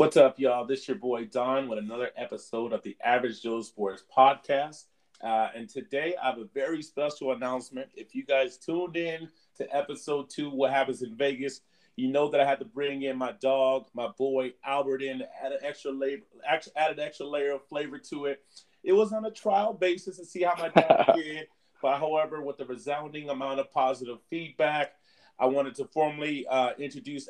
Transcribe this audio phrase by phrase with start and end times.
[0.00, 0.64] What's up, y'all?
[0.64, 4.84] This your boy Don with another episode of the Average Joe Sports Podcast.
[5.22, 7.90] Uh, and today I have a very special announcement.
[7.94, 11.60] If you guys tuned in to episode two, What Happens in Vegas,
[11.96, 15.52] you know that I had to bring in my dog, my boy Albert in, add
[15.52, 18.42] an extra layer, add an extra layer of flavor to it.
[18.82, 21.46] It was on a trial basis to see how my dog did.
[21.82, 24.94] But however, with the resounding amount of positive feedback,
[25.38, 27.28] I wanted to formally uh, introduce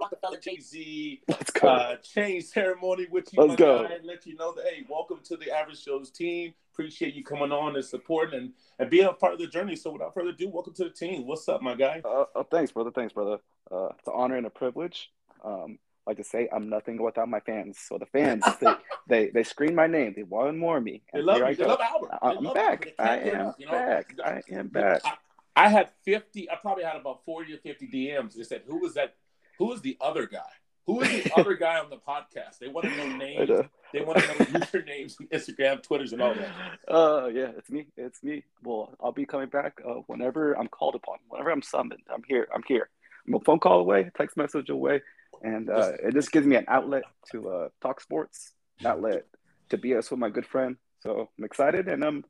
[0.00, 1.22] Rockefeller Jay Z
[1.62, 3.42] uh, chain ceremony with you.
[3.42, 3.82] Let's go.
[3.82, 6.54] Guy, let you know that hey, welcome to the Average Joe's team.
[6.72, 9.74] Appreciate you coming on and supporting and, and being a part of the journey.
[9.74, 11.26] So without further ado, welcome to the team.
[11.26, 12.02] What's up, my guy?
[12.04, 12.92] Uh, oh, thanks, brother.
[12.92, 13.38] Thanks, brother.
[13.70, 15.10] Uh, it's an honor and a privilege.
[15.44, 17.78] Um, like to say, I'm nothing without my fans.
[17.78, 18.74] So the fans, they,
[19.08, 20.14] they they scream my name.
[20.16, 21.02] They want more of me.
[21.12, 22.18] And they love, I they love Albert.
[22.22, 22.94] I, am back.
[22.98, 24.14] I am back.
[24.24, 25.02] I am back.
[25.04, 25.14] I,
[25.56, 26.50] I had 50.
[26.50, 28.34] I probably had about 40 or 50 DMs.
[28.34, 29.16] They said, "Who was that?
[29.58, 30.50] Who is the other guy?
[30.86, 32.58] Who is the other guy on the podcast?
[32.60, 33.50] They want to know names.
[33.92, 36.50] They want to know usernames, Instagram, Twitters, and all that.
[36.88, 37.86] Uh, yeah, it's me.
[37.96, 38.44] It's me.
[38.62, 41.18] Well, I'll be coming back uh, whenever I'm called upon.
[41.28, 42.48] Whenever I'm summoned, I'm here.
[42.54, 42.88] I'm here.
[43.26, 45.02] I'm a phone call away, text message away,
[45.42, 48.52] and uh, it just gives me an outlet to uh, talk sports,
[48.84, 49.26] outlet
[49.68, 50.76] to be us with my good friend.
[51.00, 52.24] So I'm excited and I'm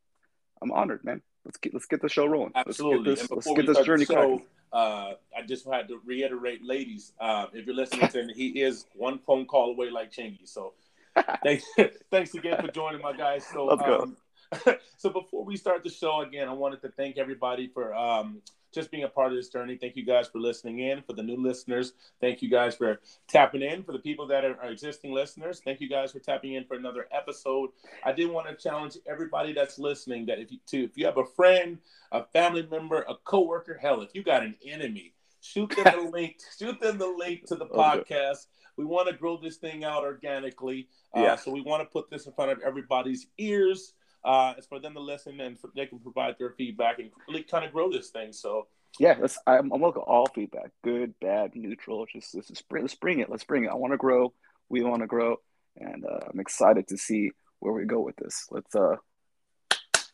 [0.61, 1.23] I'm honored, man.
[1.49, 2.53] Let's get let's get the show rolling.
[2.55, 3.11] Absolutely.
[3.11, 7.13] Let's get this, let's get this journey show, uh, I just had to reiterate, ladies,
[7.21, 10.47] uh, if you're listening to him, he is one phone call away like Chingy.
[10.47, 10.75] So
[11.43, 11.65] thanks,
[12.11, 13.47] thanks again for joining my guys.
[13.47, 13.71] So.
[13.71, 14.17] Um,
[14.97, 18.41] so before we start the show again, I wanted to thank everybody for um,
[18.79, 19.77] just being a part of this journey.
[19.77, 21.03] Thank you guys for listening in.
[21.03, 23.83] For the new listeners, thank you guys for tapping in.
[23.83, 26.77] For the people that are, are existing listeners, thank you guys for tapping in for
[26.77, 27.71] another episode.
[28.05, 31.19] I did want to challenge everybody that's listening that if you to if you have
[31.19, 31.79] a friend,
[32.13, 36.37] a family member, a coworker, hell, if you got an enemy, shoot them the link.
[36.57, 38.47] Shoot them the link to the podcast.
[38.77, 40.87] We want to grow this thing out organically.
[41.17, 41.37] Uh, yeah.
[41.37, 43.95] So we want to put this in front of everybody's ears
[44.25, 47.43] uh, it's for them to listen and for, they can provide their feedback and really
[47.43, 48.33] kind of grow this thing.
[48.33, 48.67] So
[48.99, 49.39] yeah, let's.
[49.47, 52.07] I'm, I'm welcome all feedback, good, bad, neutral.
[52.07, 53.31] Just let's, just bring, let's bring it.
[53.31, 53.71] Let's bring it.
[53.71, 54.33] I want to grow.
[54.69, 55.37] We want to grow,
[55.77, 58.47] and uh, I'm excited to see where we go with this.
[58.51, 58.97] Let's uh,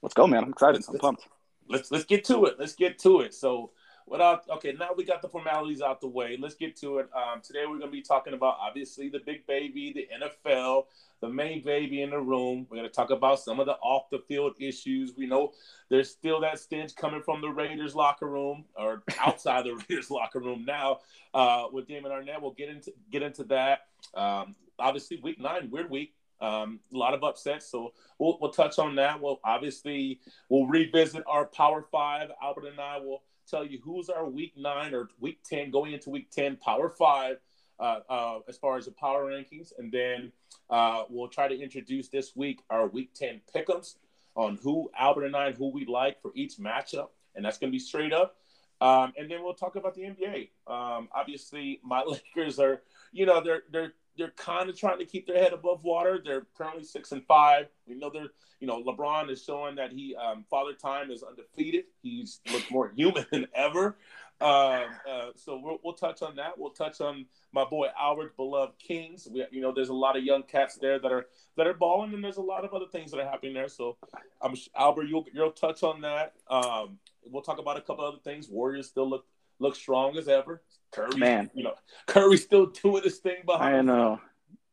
[0.03, 0.45] let's go, man.
[0.45, 0.77] I'm excited.
[0.77, 1.23] Let's, I'm pumped.
[1.69, 2.57] Let's let's get to it.
[2.59, 3.35] Let's get to it.
[3.35, 3.71] So
[4.07, 6.37] without okay now we got the formalities out the way.
[6.39, 7.09] Let's get to it.
[7.15, 10.85] Um, today we're to be talking about obviously the big baby the nfl
[11.21, 12.67] the main baby in the room.
[12.69, 15.15] We're to talk about some of the off the field issues.
[15.17, 15.53] We know
[15.89, 20.41] there's still that stench coming from the raiders locker room or outside the raiders locker
[20.41, 20.99] room now
[21.33, 23.87] uh, with damon Arnette, we'll get into get into that.
[24.15, 26.15] Um, obviously week nine weird week.
[26.41, 29.21] Um, a lot of upsets, so we'll, we'll touch on that.
[29.21, 30.21] We'll obviously
[30.51, 32.31] we'll revisit our Power Five.
[32.43, 36.11] Albert and I will tell you who's our week nine or week 10 going into
[36.11, 37.39] week 10 power five
[37.81, 39.73] uh, uh, as far as the power rankings.
[39.79, 40.33] And then
[40.71, 43.97] uh, we'll try to introduce this week our week 10 pickums
[44.35, 47.09] on who Albert and I who we like for each matchup.
[47.35, 48.37] And that's going to be straight up.
[48.81, 50.51] Um, and then we'll talk about the NBA.
[50.67, 52.03] Um, obviously, my
[52.37, 52.83] Lakers are,
[53.13, 56.21] you know, they're they're they're kind of trying to keep their head above water.
[56.25, 57.67] They're currently six and five.
[57.87, 58.31] We know they're,
[58.61, 61.85] you know, LeBron is showing that he, um, Father Time is undefeated.
[62.03, 63.97] He's looked more human than ever.
[64.41, 66.59] Uh, uh, so we'll, we'll touch on that.
[66.59, 69.29] We'll touch on my boy Albert, beloved Kings.
[69.31, 71.27] We, you know, there's a lot of young cats there that are
[71.57, 73.69] that are balling, and there's a lot of other things that are happening there.
[73.69, 73.97] So,
[74.43, 76.35] I'm Albert, you'll you'll touch on that.
[76.51, 78.49] Um, we'll talk about a couple other things.
[78.49, 79.25] Warriors still look
[79.59, 80.63] look strong as ever.
[80.93, 81.75] Curry, man, you know,
[82.07, 83.77] Curry's still doing this thing behind.
[83.77, 84.21] I know,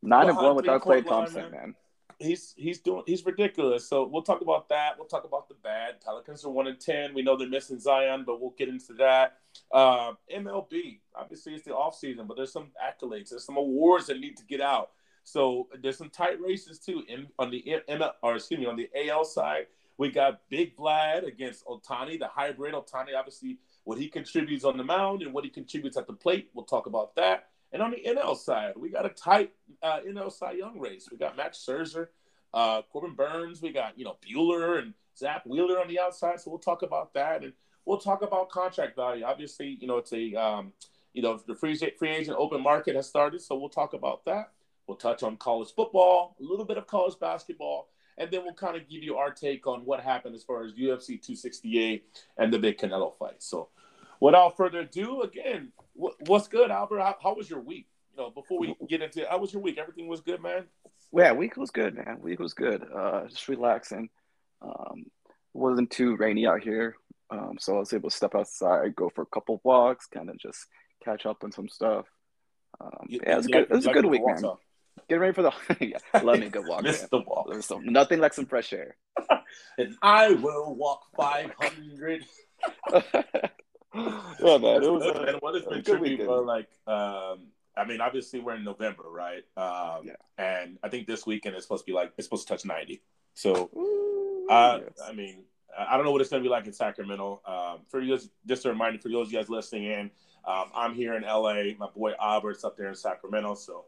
[0.02, 1.62] nine and one without Klay Thompson, line, man.
[1.62, 1.76] man.
[2.20, 3.90] He's he's doing he's ridiculous.
[3.90, 4.98] So we'll talk about that.
[4.98, 6.02] We'll talk about the bad.
[6.02, 7.16] Pelicans are one and ten.
[7.16, 9.38] We know they're missing Zion, but we'll get into that.
[9.72, 13.30] Uh, MLB, obviously it's the off season, but there's some accolades.
[13.30, 14.92] There's some awards that need to get out.
[15.24, 17.04] So there's some tight races too.
[17.08, 19.68] In on the ML, or excuse me, on the AL side,
[19.98, 23.16] we got Big Vlad against Ohtani, the hybrid Ohtani.
[23.18, 26.50] Obviously, what he contributes on the mound and what he contributes at the plate.
[26.54, 27.50] We'll talk about that.
[27.72, 31.08] And on the NL side, we got a tight uh, NL Cy Young race.
[31.10, 32.08] We got Max Scherzer,
[32.54, 33.62] uh, Corbin Burnes.
[33.62, 36.40] We got you know Buehler and Zack Wheeler on the outside.
[36.42, 37.54] So we'll talk about that, and
[37.86, 39.24] we'll talk about contract value.
[39.24, 40.74] Obviously, you know it's a um,
[41.14, 44.52] you know the free free agent open market has started, so we'll talk about that.
[44.88, 47.88] We'll touch on college football, a little bit of college basketball,
[48.22, 50.74] and then we'll kind of give you our take on what happened as far as
[50.74, 52.06] UFC 268
[52.38, 53.42] and the big Canelo fight.
[53.42, 53.70] So,
[54.20, 57.00] without further ado, again, what's good, Albert?
[57.00, 57.88] How, how, was your week?
[58.12, 59.80] You know, before we get into it, how was your week?
[59.80, 60.66] Everything was good, man.
[61.12, 62.20] Yeah, week was good, man.
[62.22, 62.86] Week was good.
[62.96, 64.10] Uh, just relaxing.
[64.62, 65.06] Um,
[65.54, 66.96] wasn't too rainy out here,
[67.32, 70.38] um, so I was able to step outside, go for a couple walks, kind of
[70.38, 70.68] just
[71.04, 72.06] catch up on some stuff.
[72.80, 74.44] Um, yeah, it was, good, it was a good week, man.
[75.10, 76.84] Get ready for the yeah, love me a good walk.
[76.84, 77.50] Miss the walk.
[77.84, 78.96] Nothing like some fresh air.
[79.78, 82.24] and I will walk five hundred.
[82.94, 83.02] yeah,
[83.94, 84.84] man.
[84.84, 85.04] It was.
[85.04, 86.42] Uh, and what has been bro?
[86.42, 89.44] Like, um, I mean, obviously we're in November, right?
[89.58, 90.14] Um, yeah.
[90.38, 93.02] And I think this weekend is supposed to be like it's supposed to touch ninety.
[93.34, 94.94] So, Ooh, uh, yes.
[95.06, 95.44] I mean,
[95.78, 97.42] I don't know what it's going to be like in Sacramento.
[97.46, 100.12] Um, for you, just a reminder for those of you guys listening in,
[100.46, 101.74] um, I'm here in LA.
[101.78, 103.86] My boy Albert's up there in Sacramento, so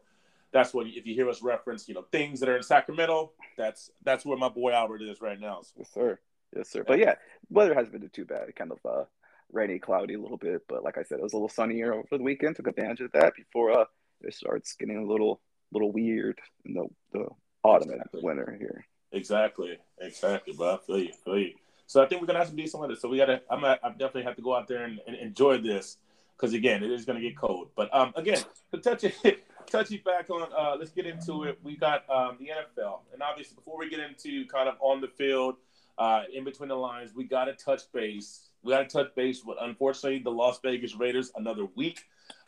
[0.54, 3.90] that's what if you hear us reference, you know, things that are in Sacramento, that's
[4.04, 5.60] that's where my boy Albert is right now.
[5.62, 5.72] So.
[5.76, 6.18] Yes, sir.
[6.56, 6.84] Yes, sir.
[6.86, 7.16] But yeah,
[7.50, 8.54] weather hasn't been too bad.
[8.54, 9.04] Kind of uh,
[9.52, 12.06] rainy, cloudy a little bit, but like I said, it was a little sunnier over
[12.12, 12.54] the weekend.
[12.54, 13.84] Took advantage of that before uh,
[14.20, 15.40] it starts getting a little
[15.72, 17.26] little weird in the the
[17.64, 18.20] autumn exactly.
[18.20, 18.86] and winter here.
[19.10, 20.54] Exactly, exactly.
[20.56, 21.54] But I feel you, feel you.
[21.86, 22.96] So I think we're gonna have to do some decent weather.
[22.96, 25.98] So we gotta, I'm, I definitely have to go out there and, and enjoy this
[26.36, 27.70] because again, it is gonna get cold.
[27.76, 28.42] But um, again,
[28.72, 29.14] to touch it
[29.66, 30.48] touchy back on.
[30.56, 31.58] Uh, let's get into it.
[31.62, 35.08] We got um, the NFL, and obviously, before we get into kind of on the
[35.08, 35.56] field,
[35.98, 38.48] uh, in between the lines, we got to touch base.
[38.62, 41.30] We got to touch base with, unfortunately, the Las Vegas Raiders.
[41.36, 42.04] Another week,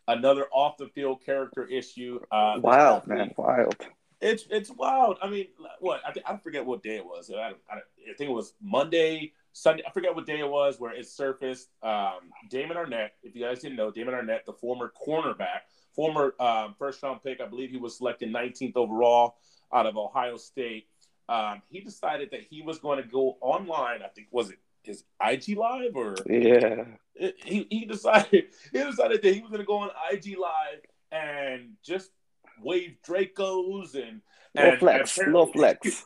[0.09, 2.21] another off the field character issue.
[2.31, 3.77] Uh, wild, man, wild.
[4.21, 5.19] It's it's wild.
[5.23, 5.49] I mean,
[5.81, 7.31] what I, I forget what day it was.
[7.31, 9.83] I, I, I think it was Monday, Sunday.
[9.87, 11.69] I forget what day it was where it surfaced.
[11.83, 15.61] Um, Damon Arnette, if you guys didn't know, Damon Arnette, the former cornerback
[15.97, 17.41] former um, first round pick.
[17.41, 19.37] I believe he was selected 19th overall
[19.73, 20.87] out of Ohio State.
[21.29, 24.03] Um, he decided that he was going to go online.
[24.03, 26.85] I think was it his IG live or yeah.
[27.15, 28.31] It, he he decided
[28.73, 32.11] he decided that he was going to go on IG live and just
[32.63, 34.21] wave Dracos and
[34.55, 36.05] no flex, no flex.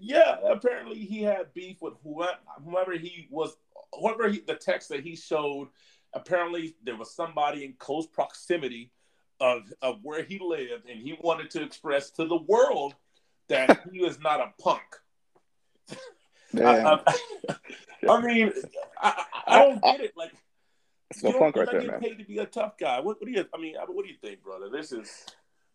[0.00, 3.56] yeah, apparently he had beef with whoever, whoever he was,
[3.92, 5.68] whoever he, the text that he showed.
[6.14, 8.90] Apparently, there was somebody in close proximity
[9.40, 12.94] of, of where he lived, and he wanted to express to the world
[13.48, 14.82] that he was not a punk.
[16.56, 17.00] I, I,
[18.08, 18.52] I, mean,
[19.00, 20.12] I, I, don't get it.
[20.16, 20.32] Like,
[21.10, 22.00] it's no punk right there, man.
[22.00, 23.00] Paid to be a tough guy.
[23.00, 23.44] What, what do you?
[23.54, 24.68] I mean, what do you think, brother?
[24.70, 25.26] This is.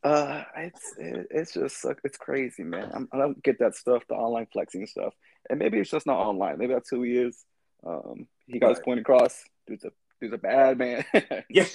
[0.03, 2.91] Uh, it's it, it's just it's crazy, man.
[2.93, 5.13] I'm, I do not get that stuff, the online flexing stuff,
[5.49, 6.57] and maybe it's just not online.
[6.57, 7.45] Maybe that's who he is.
[7.85, 8.75] Um, he got right.
[8.75, 9.43] his point across.
[9.65, 9.91] Dude's a
[10.23, 11.05] dude's a bad man.
[11.49, 11.65] yeah,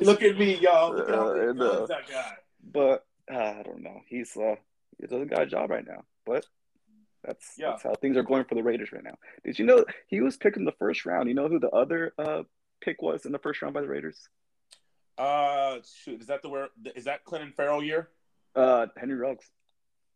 [0.00, 0.94] look at me, y'all.
[0.94, 2.32] Look at uh, that guy.
[2.72, 4.00] But uh, I don't know.
[4.08, 4.56] He's uh,
[4.98, 6.04] he doesn't got a job right now.
[6.24, 6.46] But
[7.24, 7.70] that's yeah.
[7.70, 9.16] that's how things are going for the Raiders right now.
[9.44, 11.28] Did you know he was picked in the first round?
[11.28, 12.42] You know who the other uh
[12.80, 14.28] pick was in the first round by the Raiders?
[15.16, 18.08] Uh, shoot, is that the where is that Clinton Ferrell year?
[18.54, 19.44] Uh, Henry Ruggs.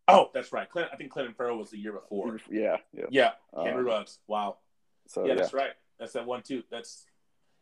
[0.06, 0.68] Oh, that's right.
[0.70, 2.40] Clint, I think Clinton Ferrell was the year before.
[2.50, 3.04] Yeah, yeah.
[3.10, 4.18] Yeah, Henry uh, Ruggs.
[4.26, 4.56] Wow.
[5.06, 5.70] So yeah, yeah, that's right.
[5.98, 6.62] That's that one too.
[6.70, 7.04] That's,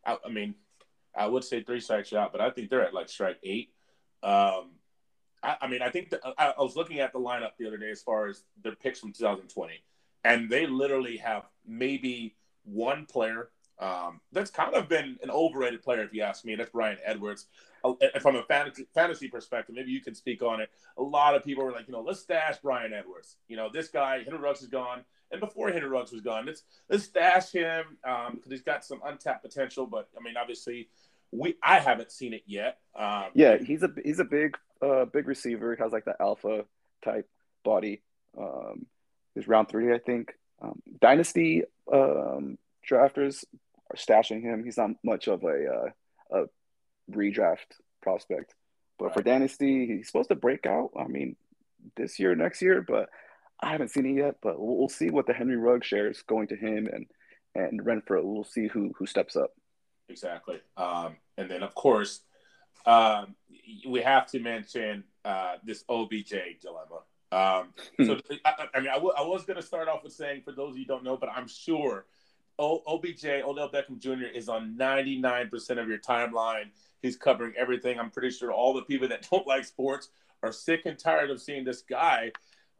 [0.06, 0.54] I, I mean,
[1.14, 3.72] I would say three strikes out, but I think they're at like strike eight.
[4.22, 4.72] Um,
[5.42, 7.76] I, I mean, I think the, I, I, was looking at the lineup the other
[7.76, 9.74] day as far as their picks from 2020,
[10.24, 16.02] and they literally have maybe one player um, that's kind of been an overrated player,
[16.02, 16.52] if you ask me.
[16.52, 17.46] And that's Bryan Edwards.
[17.84, 20.70] Uh, from a fantasy, fantasy perspective, maybe you can speak on it.
[20.98, 23.36] A lot of people were like, you know, let's stash Bryan Edwards.
[23.48, 26.46] You know, this guy, Henry Ruggs is gone and before Henry Ruggs was gone.
[26.46, 29.86] Let's let's stash him because um, he's got some untapped potential.
[29.86, 30.88] But I mean, obviously,
[31.32, 32.78] we I haven't seen it yet.
[32.94, 35.74] Um, yeah, he's a he's a big uh, big receiver.
[35.74, 36.64] He has like the alpha
[37.04, 37.28] type
[37.64, 38.02] body.
[38.38, 38.86] Um,
[39.34, 40.32] he's round three, I think.
[40.62, 43.44] Um, Dynasty um, drafters
[43.90, 44.64] are stashing him.
[44.64, 46.44] He's not much of a uh, a
[47.10, 47.66] redraft
[48.02, 48.54] prospect,
[48.98, 49.14] but right.
[49.14, 50.90] for Dynasty, he's supposed to break out.
[50.98, 51.36] I mean,
[51.96, 53.08] this year, next year, but
[53.60, 56.48] I haven't seen it yet, but we'll, we'll see what the Henry Rugg shares going
[56.48, 57.06] to him and
[57.54, 58.22] and Renfrow.
[58.22, 59.50] We'll see who who steps up.
[60.08, 62.20] Exactly, um, and then of course
[62.86, 63.34] um,
[63.86, 67.02] we have to mention uh, this OBJ dilemma.
[67.32, 67.72] Um,
[68.06, 68.20] so.
[68.44, 70.70] I, I mean, I, w- I was going to start off with saying, for those
[70.70, 72.06] of you who don't know, but I'm sure
[72.58, 74.26] o- OBJ Odell Beckham Jr.
[74.32, 76.70] is on 99% of your timeline.
[77.02, 77.98] He's covering everything.
[77.98, 80.10] I'm pretty sure all the people that don't like sports
[80.42, 82.30] are sick and tired of seeing this guy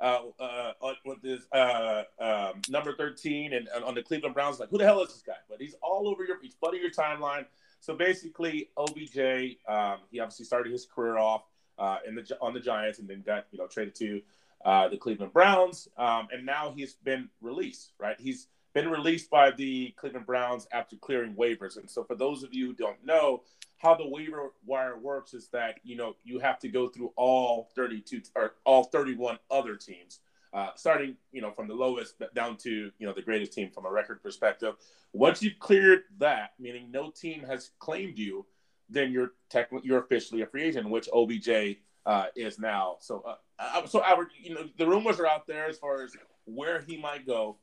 [0.01, 0.73] uh, uh,
[1.05, 4.61] with this uh, um, number 13 and, and, on the Cleveland Browns.
[4.61, 5.35] Like, who the hell is this guy?
[5.49, 7.47] But he's all over your, he's flooding your timeline.
[7.81, 11.45] So basically, OBJ, um, he obviously started his career off
[11.79, 14.23] uh, in the on the Giants and then got you know traded to
[14.65, 17.93] uh, the Cleveland Browns, um, and now he's been released.
[17.99, 21.77] Right, he's been released by the Cleveland Browns after clearing waivers.
[21.77, 23.43] And so, for those of you who don't know,
[23.79, 27.69] how the waiver wire works is that you know you have to go through all
[27.75, 30.21] 32 or all 31 other teams
[30.55, 33.85] uh, starting you know from the lowest down to you know the greatest team from
[33.85, 34.75] a record perspective
[35.13, 38.47] once you've cleared that meaning no team has claimed you
[38.89, 42.97] then you're technically you're officially a free agent, which OBJ uh, is now.
[43.01, 43.25] So,
[43.59, 46.97] uh, so Albert, you know, the rumors are out there as far as where he
[46.97, 47.57] might go.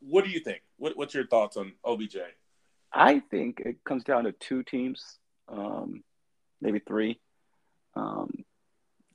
[0.00, 0.62] What do you think?
[0.76, 2.16] What, what's your thoughts on OBJ?
[2.92, 5.18] I think it comes down to two teams,
[5.48, 6.02] um,
[6.60, 7.20] maybe three:
[7.94, 8.44] um,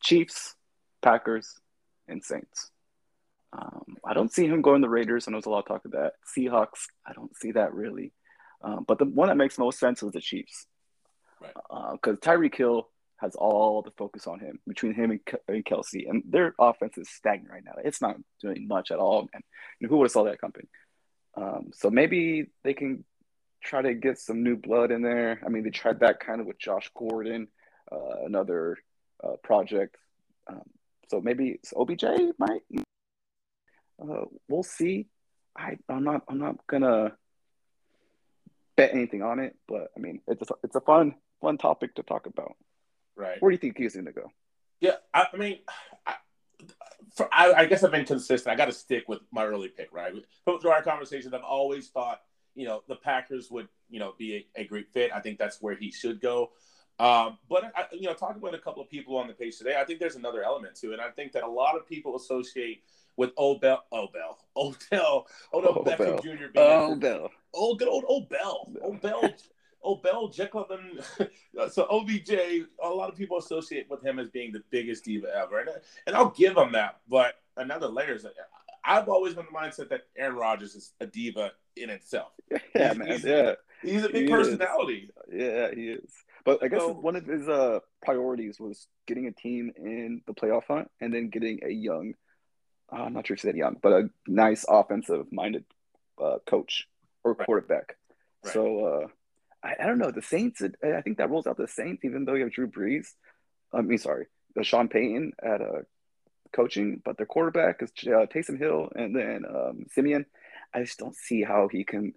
[0.01, 0.55] Chiefs,
[1.01, 1.53] Packers,
[2.07, 2.71] and Saints.
[3.53, 5.27] Um, I don't see him going the Raiders.
[5.27, 6.13] I know there's a lot of talk of that.
[6.37, 8.13] Seahawks, I don't see that really.
[8.61, 10.67] Um, but the one that makes most sense is the Chiefs.
[11.39, 16.09] Because uh, Tyreek Hill has all the focus on him between him and, and Kelce,
[16.09, 17.73] and their offense is stagnant right now.
[17.83, 19.43] It's not doing much at all, and
[19.89, 20.67] who would have saw that coming?
[21.37, 23.03] Um, so maybe they can
[23.63, 25.41] try to get some new blood in there.
[25.45, 27.47] I mean, they tried that kind of with Josh Gordon,
[27.91, 28.77] uh, another
[29.23, 29.97] uh, project.
[30.47, 30.63] Um,
[31.09, 32.03] so maybe OBJ
[32.37, 32.61] might.
[34.01, 35.07] Uh, we'll see.
[35.57, 37.13] I I'm not I'm not gonna
[38.75, 42.03] bet anything on it, but I mean it's a, it's a fun fun topic to
[42.03, 42.55] talk about.
[43.15, 43.41] Right.
[43.41, 44.31] Where do you think he's going to go?
[44.81, 45.59] Yeah, I, I mean,
[46.05, 46.15] I,
[47.15, 48.53] for, I, I, guess I've been consistent.
[48.53, 50.13] I got to stick with my early pick, right?
[50.45, 52.21] Through our conversations, I've always thought,
[52.55, 55.11] you know, the Packers would, you know, be a, a great fit.
[55.13, 56.51] I think that's where he should go.
[56.99, 59.75] Um, but I, you know, talking with a couple of people on the page today,
[59.79, 60.99] I think there's another element to it.
[60.99, 62.83] I think that a lot of people associate
[63.17, 66.47] with Odell, Odell, Odell, Odell Beckham Jr.
[66.53, 69.33] Being Odell, old good old Odell, Odell oh, Bell,
[70.31, 72.31] Jekyll, and so OBJ,
[72.83, 75.69] a lot of people associate with him as being the biggest diva ever, and
[76.07, 76.99] and I'll give him that.
[77.07, 78.25] But another layer is,
[78.83, 82.31] I've always been the mindset that Aaron Rodgers is a diva in itself.
[82.75, 83.07] Yeah, he's, man.
[83.07, 85.09] He's, yeah, he's a big he personality.
[85.27, 85.41] Is.
[85.41, 86.11] Yeah, he is.
[86.43, 90.33] But I guess so, one of his uh, priorities was getting a team in the
[90.33, 92.13] playoff hunt and then getting a young,
[92.91, 95.63] uh, I'm not sure if he said young, but a nice offensive minded
[96.21, 96.87] uh, coach
[97.23, 97.45] or right.
[97.45, 97.95] quarterback.
[98.43, 98.53] Right.
[98.53, 99.07] So uh,
[99.65, 100.11] I, I don't know.
[100.11, 103.07] The Saints, I think that rolls out the Saints, even though you have Drew Brees.
[103.73, 105.81] I mean, sorry, the Sean Payton at uh,
[106.53, 110.25] coaching, but their quarterback is uh, Taysom Hill and then um, Siemian.
[110.73, 112.13] I just don't see how he can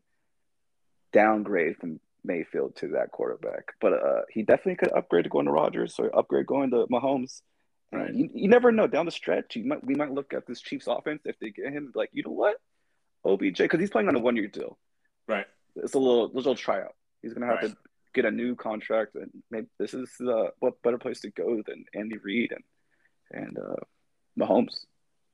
[1.12, 3.73] downgrade from Mayfield to that quarterback.
[3.81, 7.40] But uh, he definitely could upgrade to going to Rodgers or upgrade going to Mahomes.
[7.90, 8.14] Right.
[8.14, 8.87] You, you never know.
[8.87, 11.73] Down the stretch, you might we might look at this Chiefs offense if they get
[11.73, 12.57] him like, you know what,
[13.25, 14.78] OBJ, because he's playing on a one year deal.
[15.26, 15.47] Right.
[15.75, 16.95] It's a little little tryout.
[17.22, 17.70] He's gonna have right.
[17.70, 17.76] to
[18.14, 21.84] get a new contract, and maybe this is uh, what better place to go than
[21.94, 23.76] Andy Reid and and uh,
[24.38, 24.87] Mahomes.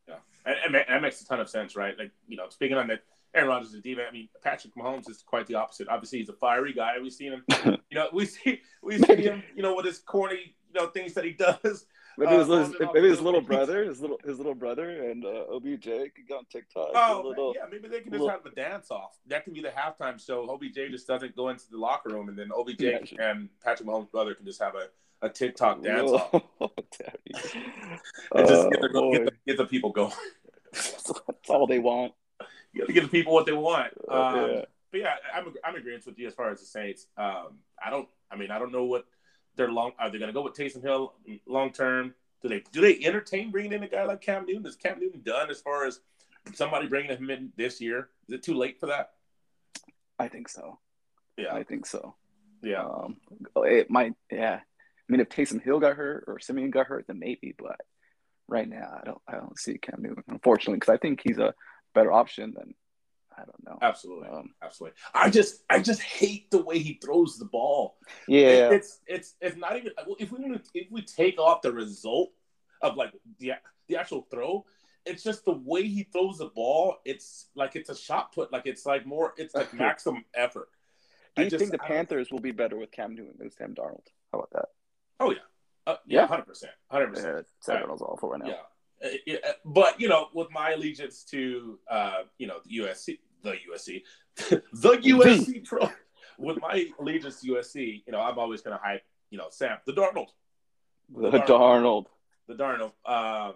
[0.09, 1.99] Yeah, and, and, that makes a ton of sense, right?
[1.99, 3.03] Like you know, speaking on that,
[3.35, 4.07] Aaron Rodgers is a diva.
[4.09, 5.89] I mean, Patrick Mahomes is quite the opposite.
[5.89, 6.95] Obviously, he's a fiery guy.
[7.01, 7.45] We've seen him.
[7.91, 9.43] you know, we see we see him.
[9.57, 11.87] You know, with his corny, you know, things that he does.
[12.17, 15.47] Maybe his, uh, his maybe his little brother, his little his little brother, and uh,
[15.53, 16.91] OBJ could go on TikTok.
[16.95, 18.29] Oh, little, yeah, maybe they can just little...
[18.29, 19.17] have a dance off.
[19.27, 20.49] That can be the halftime show.
[20.49, 24.11] OBJ just doesn't go into the locker room, and then OBJ yeah, and Patrick Mahomes'
[24.11, 24.89] brother can just have a,
[25.27, 26.33] a TikTok dance off.
[26.61, 30.13] and just get the, oh, get, the, get the people going.
[30.73, 32.13] That's all they want.
[32.73, 33.93] You got to give the people what they want.
[34.09, 34.65] Uh, um, yeah.
[34.91, 37.09] But yeah, I'm I'm agreeing with you as far as the Saints.
[37.17, 38.09] Um, I don't.
[38.31, 39.07] I mean, I don't know what
[39.57, 39.93] they're long.
[39.99, 41.15] Are they going to go with Taysom Hill
[41.47, 42.15] long term?
[42.43, 44.67] Do they do they entertain bringing in a guy like Cam Newton?
[44.67, 46.01] Is Cam Newton done as far as
[46.53, 48.11] somebody bringing him in this year?
[48.29, 49.13] Is it too late for that?
[50.19, 50.79] I think so.
[51.37, 52.15] Yeah, I think so.
[52.63, 53.17] Yeah, um,
[53.57, 54.13] it might.
[54.31, 57.55] Yeah, I mean, if Taysom Hill got hurt or Siemian got hurt, then maybe.
[57.59, 57.81] But
[58.49, 59.23] right now, I don't.
[59.27, 61.55] I don't see Cam Newton, unfortunately, because I think he's a
[61.95, 62.75] better option than
[63.37, 63.79] I don't know.
[63.83, 64.97] Absolutely, um, absolutely.
[65.15, 67.97] I just, I just hate the way he throws the ball.
[68.29, 69.93] Yeah, it's, it's, it's not even.
[70.19, 72.31] If we if we take off the result
[72.83, 73.53] of like the
[73.89, 74.65] the actual throw,
[75.07, 76.97] it's just the way he throws the ball.
[77.05, 78.53] It's like it's a shot put.
[78.53, 79.35] Like it's like more.
[79.37, 80.69] It's like maximum effort.
[81.37, 84.07] Do you just, think the Panthers will be better with Cam Newton than Sam Darnold?
[84.33, 84.67] How about that?
[85.19, 85.39] Oh yeah,
[85.87, 87.47] uh, yeah, hundred percent, hundred percent.
[87.61, 88.49] Sam Darnold's awful right now.
[88.49, 88.55] Yeah.
[89.05, 93.57] Uh, uh, but you know, with my allegiance to uh, you know the USC, the
[93.73, 94.03] USC,
[94.73, 95.91] the USC pro,
[96.39, 99.79] with my allegiance to USC, you know, I'm always going to hype, you know, Sam
[99.87, 100.29] the Darnold,
[101.15, 102.07] the, the Darnold,
[102.49, 102.93] the Darnold.
[103.05, 103.55] Um,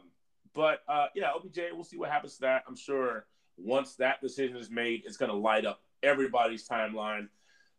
[0.54, 2.64] but uh, yeah, OBJ, we'll see what happens to that.
[2.68, 3.26] I'm sure
[3.56, 7.28] once that decision is made, it's going to light up everybody's timeline.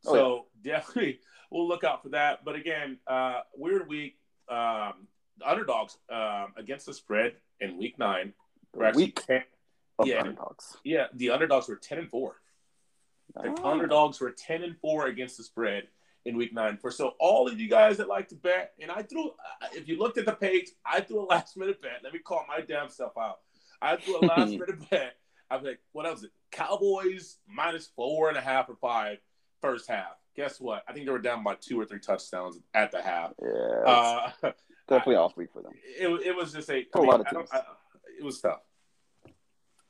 [0.01, 0.77] So oh, yeah.
[0.77, 1.19] definitely,
[1.51, 2.45] we'll look out for that.
[2.45, 4.15] But again, uh, weird week.
[4.49, 5.07] Um,
[5.37, 8.33] the underdogs um, against the spread in week nine.
[8.73, 9.43] We're week ten,
[10.03, 10.77] yeah, underdogs.
[10.83, 12.35] Yeah, the underdogs were ten and four.
[13.35, 13.69] The oh.
[13.69, 15.87] underdogs were ten and four against the spread
[16.25, 16.77] in week nine.
[16.77, 19.87] For so all of you guys that like to bet, and I threw, uh, if
[19.87, 21.99] you looked at the page, I threw a last minute bet.
[22.03, 23.39] Let me call my damn self out.
[23.81, 25.15] I threw a last minute bet.
[25.49, 26.31] I was like, what was it?
[26.51, 29.17] Cowboys minus four and a half or five
[29.61, 30.15] first half.
[30.35, 30.83] guess what?
[30.87, 33.33] I think they were down by two or three touchdowns at the half.
[33.41, 34.31] Yeah, Uh,
[34.89, 35.71] definitely off week for them.
[35.97, 37.49] it, it was just a, For a I mean, lot of teams.
[37.51, 37.61] I-
[38.17, 38.59] it was tough.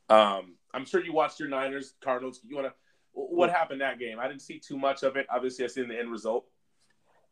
[0.09, 2.41] Um, I'm sure you watched your Niners Cardinals.
[2.47, 2.73] You want to?
[3.13, 4.19] What happened that game?
[4.19, 5.25] I didn't see too much of it.
[5.29, 6.45] Obviously, I seen the end result.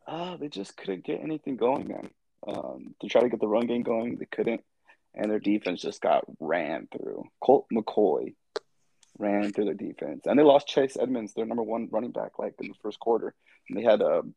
[0.08, 2.10] Ah, they just couldn't get anything going, man.
[2.48, 4.62] Um, to try to get the run game going, they couldn't,
[5.14, 7.26] and their defense just got ran through.
[7.42, 8.34] Colt McCoy
[9.20, 12.54] ran through their defense, and they lost Chase Edmonds, their number one running back, like
[12.60, 13.34] in the first quarter.
[13.70, 14.34] And they had um,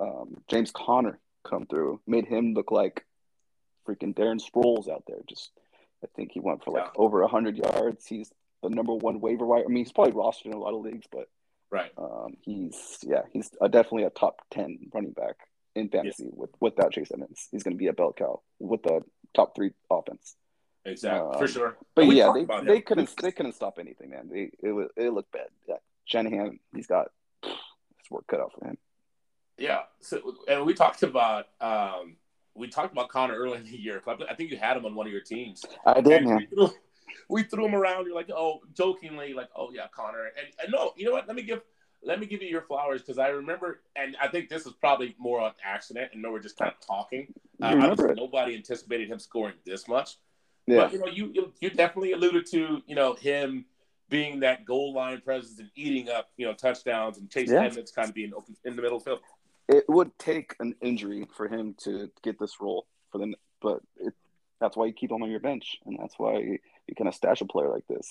[0.00, 3.04] um, James Conner come through, made him look like
[3.86, 5.18] freaking Darren Sproles out there.
[5.28, 5.50] Just,
[6.02, 6.90] I think he went for like Yeah.
[6.96, 8.06] over hundred yards.
[8.06, 8.32] He's
[8.62, 9.64] the number one waiver wire.
[9.64, 11.28] I mean, he's probably rostered in a lot of leagues, but
[11.70, 11.92] Right.
[11.98, 15.36] um, he's yeah, he's uh definitely a top ten running back
[15.74, 17.48] in fantasy with without Chase Edmonds.
[17.50, 19.02] He's going to be a bell cow with the
[19.34, 20.36] top three offense.
[20.86, 21.76] Exactly, for Um, sure.
[21.94, 24.28] But yeah, they, they couldn't they couldn't stop anything, man.
[24.30, 25.48] They it was it looked bad.
[25.68, 27.08] Yeah, Shanahan, he's got
[27.42, 28.78] his work cut out for him.
[29.58, 29.82] Yeah.
[30.00, 32.16] So, and we talked about um,
[32.54, 34.02] we talked about Conner early in the year.
[34.06, 35.64] I think you had him on one of your teams.
[35.84, 36.70] I did, we, threw,
[37.28, 38.06] we threw him around.
[38.06, 40.26] You're like, oh, jokingly, like, oh yeah, Conner.
[40.38, 41.26] And, and no, you know what?
[41.26, 41.62] Let me give
[42.02, 45.14] let me give you your flowers because I remember, and I think this is probably
[45.18, 47.32] more on accident, and no, we're just kind of talking.
[47.62, 48.16] Uh, remember obviously, it?
[48.16, 50.16] nobody anticipated him scoring this much.
[50.66, 53.64] Yeah, But you know, you you- you definitely alluded to you know him
[54.10, 57.62] being that goal line presence and eating up you know touchdowns and Chase Yeah.
[57.64, 59.20] Edmonds kind of being open in the middle of the field.
[59.68, 64.12] It would take an injury for him to get this role for them, but it,
[64.60, 67.14] that's why you keep him on your bench, and that's why you, you kind of
[67.14, 68.08] stash a player like this.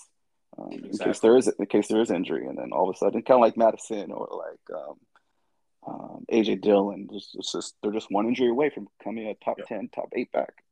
[0.58, 2.98] Um, In case there is in case there is injury, and then all of a
[2.98, 4.96] sudden, kind of like Mattison or like um,
[5.88, 9.58] um, AJ Dillon, just, it's just they're just one injury away from becoming a top
[9.60, 9.66] Yeah.
[9.66, 10.64] ten, top eight back.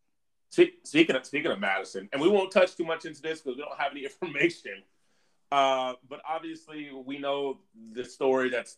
[0.51, 3.57] See, speaking of speaking of Mattison, and we won't touch too much into this because
[3.57, 4.83] we don't have any information.
[5.51, 7.59] Uh, but obviously, we know
[7.93, 8.77] the story that's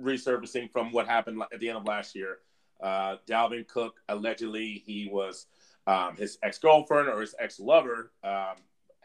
[0.00, 2.38] resurfacing from what happened at the end of last year.
[2.82, 5.46] Uh, Dalvin Cook allegedly he was
[5.86, 8.56] um, his ex girlfriend or his ex lover um,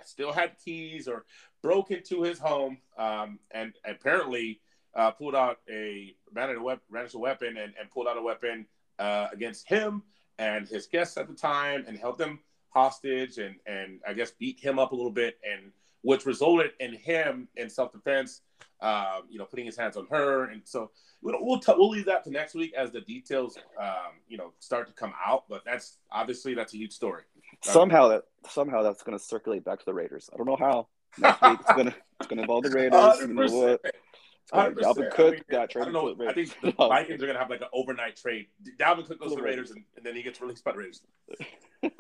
[0.04, 1.26] still had keys or
[1.62, 4.60] broke into his home um, and apparently
[4.96, 8.66] uh, pulled out a ran a weapon and, and pulled out a weapon
[8.98, 10.02] uh, against him
[10.40, 14.60] and his guests at the time and held them hostage and and I guess beat
[14.60, 15.72] him up a little bit and
[16.02, 18.42] which resulted in him in self defense,
[18.82, 22.06] um, you know, putting his hands on her and so we'll we'll, t- we'll leave
[22.06, 25.46] that to next week as the details um, you know start to come out.
[25.50, 27.24] But that's obviously that's a huge story.
[27.62, 30.30] Somehow that somehow that's going to circulate back to the Raiders.
[30.34, 30.88] I don't know how.
[31.18, 33.20] Next week it's gonna it's gonna involve the Raiders.
[33.22, 33.82] You know what?
[34.52, 34.82] It's gonna- 100%.
[34.82, 36.28] Dalvin I mean, got I don't know.
[36.28, 38.48] I think the Vikings are going to have like an overnight trade.
[38.80, 41.02] Dalvin Cook goes To the Raiders, and, and then he gets released by the Raiders.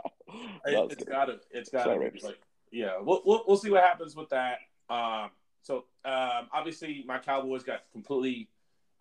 [0.64, 1.40] It, has got to.
[1.52, 2.04] It's got Sorry, to.
[2.04, 2.24] Raiders.
[2.24, 2.40] Like,
[2.72, 4.60] yeah, we'll, we'll we'll see what happens with that.
[4.88, 8.50] Um, so um, obviously, my Cowboys got completely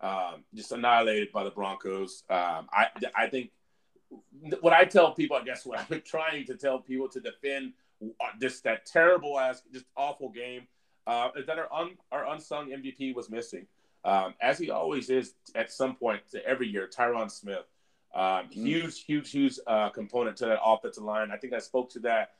[0.01, 2.23] um, just annihilated by the Broncos.
[2.29, 3.51] Um, I I think
[4.61, 7.73] what I tell people, I guess what I've been trying to tell people to defend
[8.01, 10.67] uh, this that terrible ass, just awful game,
[11.07, 13.65] uh, is that our un, our unsung MVP was missing,
[14.05, 16.89] um, as he always is at some point every year.
[16.93, 17.65] Tyron Smith,
[18.15, 21.31] um, huge, huge, huge uh, component to that offensive line.
[21.31, 22.31] I think I spoke to that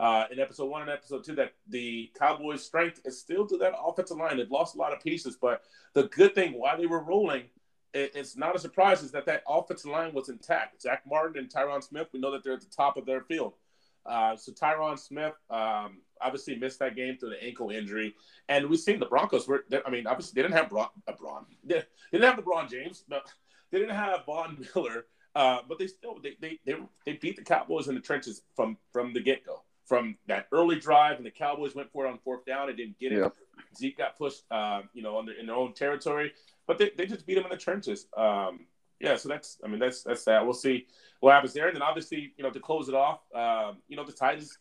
[0.00, 3.74] uh, in episode one and episode two that the Cowboys' strength is still to that
[3.80, 4.36] offensive line.
[4.36, 7.44] They've lost a lot of pieces, but the good thing while they were rolling,
[7.92, 10.82] it, it's not a surprise is that that offensive line was intact.
[10.82, 13.54] Zack Martin and Tyron Smith, we know that they're at the top of their field.
[14.06, 18.14] Uh, so Tyron Smith um, obviously missed that game through the ankle injury,
[18.48, 19.64] and we've seen the Broncos were.
[19.86, 20.88] I mean, obviously they didn't have Braun.
[21.06, 21.46] Uh, Braun.
[21.64, 21.76] They,
[22.12, 23.04] they didn't have LeBron James.
[23.08, 23.20] No,
[23.70, 25.06] they didn't have Von Miller.
[25.34, 26.76] Uh, but they still they, they they
[27.06, 29.62] they beat the Cowboys in the trenches from from the get go.
[29.86, 32.98] From that early drive, and the Cowboys went for it on fourth down and didn't
[32.98, 33.32] get it.
[33.76, 36.32] Zeke got pushed, uh, you know, under in their own territory,
[36.66, 38.06] but they, they just beat them in the trenches.
[38.16, 38.60] Um,
[38.98, 40.42] yeah, so that's I mean that's that's that.
[40.44, 40.86] We'll see
[41.20, 44.04] what happens there, and then obviously you know to close it off, um, you know
[44.04, 44.56] the Titans.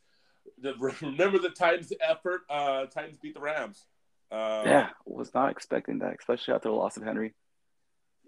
[0.62, 2.42] The, remember the Titans' effort.
[2.50, 3.86] Uh, Titans beat the Rams.
[4.30, 7.34] Uh, Yeah, was not expecting that, especially after the loss of Henry.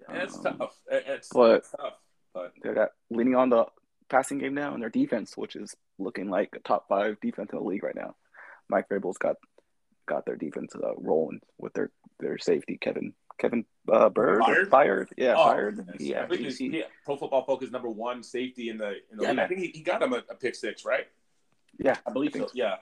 [0.10, 0.80] it's Um, tough.
[0.90, 1.96] It's, but- it's tough,
[2.34, 3.66] but They got leaning on the
[4.10, 7.58] passing game now and their defense, which is looking like a top five defense in
[7.60, 8.16] the league right now.
[8.70, 9.36] Mike Vrabel's got
[10.08, 14.70] got their defense uh, rolling with their their safety Kevin Kevin uh, Bird Fired?
[14.70, 16.02] fired yeah Oh, fired yes.
[16.02, 18.92] yeah I think he's- he's, he- yeah, Pro Football Focus number one safety in the
[19.12, 19.40] in the Yeah, league.
[19.40, 21.08] I think he, he got him a, a pick six, right?
[21.80, 22.54] yeah I believe I think so.
[22.56, 22.76] Yeah.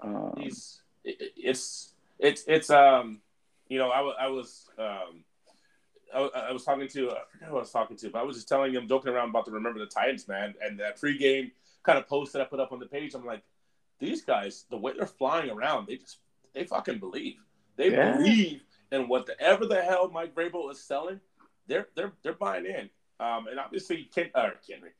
[0.00, 3.20] um, he's it, it- it's it's it's um
[3.68, 5.24] you know I I was um
[6.14, 8.36] I, I was talking to I forget who I was talking to but I was
[8.36, 11.50] just telling him joking around about the remember the Titans man and that pregame
[11.82, 13.42] kind of post that I put up on the page I'm like
[13.98, 16.18] these guys the way they're flying around they just
[16.54, 17.36] they fucking believe
[17.76, 18.16] they Yeah.
[18.16, 21.20] believe in whatever the hell Mike Vrabel is selling,
[21.68, 22.90] they're they're they're buying in.
[23.20, 24.90] Um, and obviously, Ken, uh, Henry,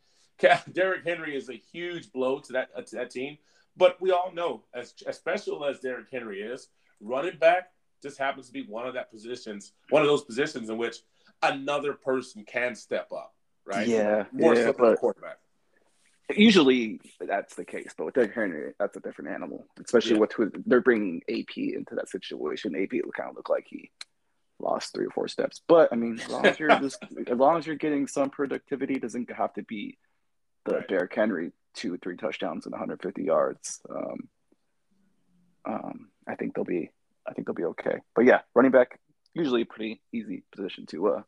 [0.73, 3.37] Derrick Henry is a huge blow to that uh, to that team.
[3.77, 6.69] But we all know, as, as special as Derrick Henry is,
[7.01, 7.71] running back
[8.03, 10.97] just happens to be one of that positions, one of those positions in which
[11.43, 13.35] another person can step up,
[13.65, 13.87] right?
[13.87, 15.39] Yeah, more yeah, so than the quarterback.
[16.37, 19.67] Usually that's the case, but with Derrick Henry, that's a different animal.
[19.85, 20.19] Especially Yeah.
[20.19, 22.77] with who they're bringing AP into that situation.
[22.77, 23.91] AP will kind of look like he
[24.61, 25.61] lost three or four steps.
[25.67, 28.95] But I mean, as long as you're just, as long as you're getting some productivity,
[28.95, 29.99] it doesn't have to be
[30.67, 30.89] the Right.
[30.89, 33.81] Derrick Henry two, three touchdowns and 150 yards.
[33.91, 34.29] Um,
[35.65, 36.91] um, I think they'll be,
[37.29, 37.99] I think they'll be okay.
[38.15, 38.99] But yeah, running back
[39.35, 41.23] usually a pretty easy position to uh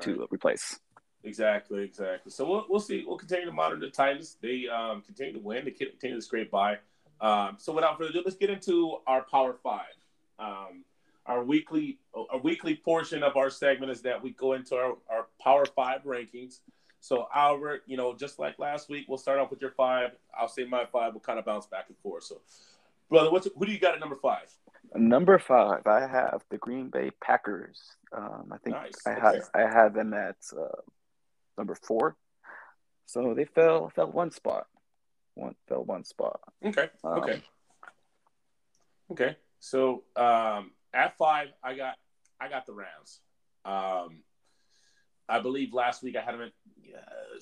[0.00, 0.78] to replace.
[1.24, 2.30] Exactly, exactly.
[2.30, 3.04] So we'll, we'll see.
[3.06, 4.36] We'll continue to monitor the Titans.
[4.40, 5.64] They um, continue to win.
[5.64, 6.78] They continue to scrape by.
[7.20, 9.96] Um, so without further ado, let's get into our Power Five.
[10.38, 10.84] Um,
[11.26, 11.98] our weekly
[12.32, 16.04] a weekly portion of our segment is that we go into our, our Power Five
[16.04, 16.60] rankings.
[17.00, 20.12] So Albert, you know, just like last week, we'll start off with your five.
[20.38, 21.12] I'll say my five.
[21.12, 22.24] We'll kind of bounce back and forth.
[22.24, 22.40] So,
[23.10, 24.48] brother, what's who do you got at number five?
[24.94, 27.80] Number five, I have the Green Bay Packers.
[28.12, 28.94] Um, I think Nice.
[29.06, 29.20] I Okay.
[29.20, 30.80] have I have them at uh,
[31.56, 32.16] number four.
[33.06, 34.66] So they fell fell one spot,
[35.34, 36.40] one fell one spot.
[36.64, 36.88] Okay.
[37.04, 37.42] Um, Okay.
[39.10, 39.36] Okay.
[39.60, 41.96] So um, at five, I got
[42.40, 43.20] I got the Rams.
[43.64, 44.22] Um,
[45.28, 46.52] I believe last week I had them at
[46.96, 47.40] uh,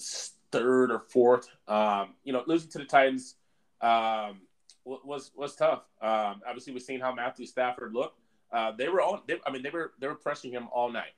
[0.50, 1.48] third or fourth.
[1.68, 3.37] Um, you know, losing to the Titans
[3.80, 4.42] um,
[4.87, 5.83] was was tough.
[6.01, 8.20] Um, obviously, we've seen how Matthew Stafford looked.
[8.53, 9.22] Uh, they were all.
[9.27, 11.14] They, I mean, they were they were pressing him all night.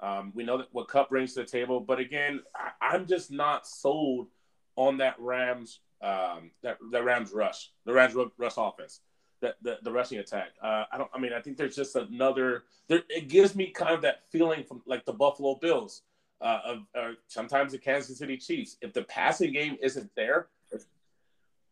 [0.00, 3.30] Um, we know that what Kupp brings to the table, but again, I, I'm just
[3.30, 4.28] not sold
[4.76, 9.00] on that Rams um, that Rams rush, the Rams ru- rush offense,
[9.40, 10.48] the the, the rushing attack.
[10.62, 11.10] Uh, I don't.
[11.14, 12.64] I mean, I think there's just another.
[12.88, 16.02] There, it gives me kind of that feeling from like the Buffalo Bills,
[16.40, 18.76] uh, of or sometimes the Kansas City Chiefs.
[18.82, 20.48] If the passing game isn't there,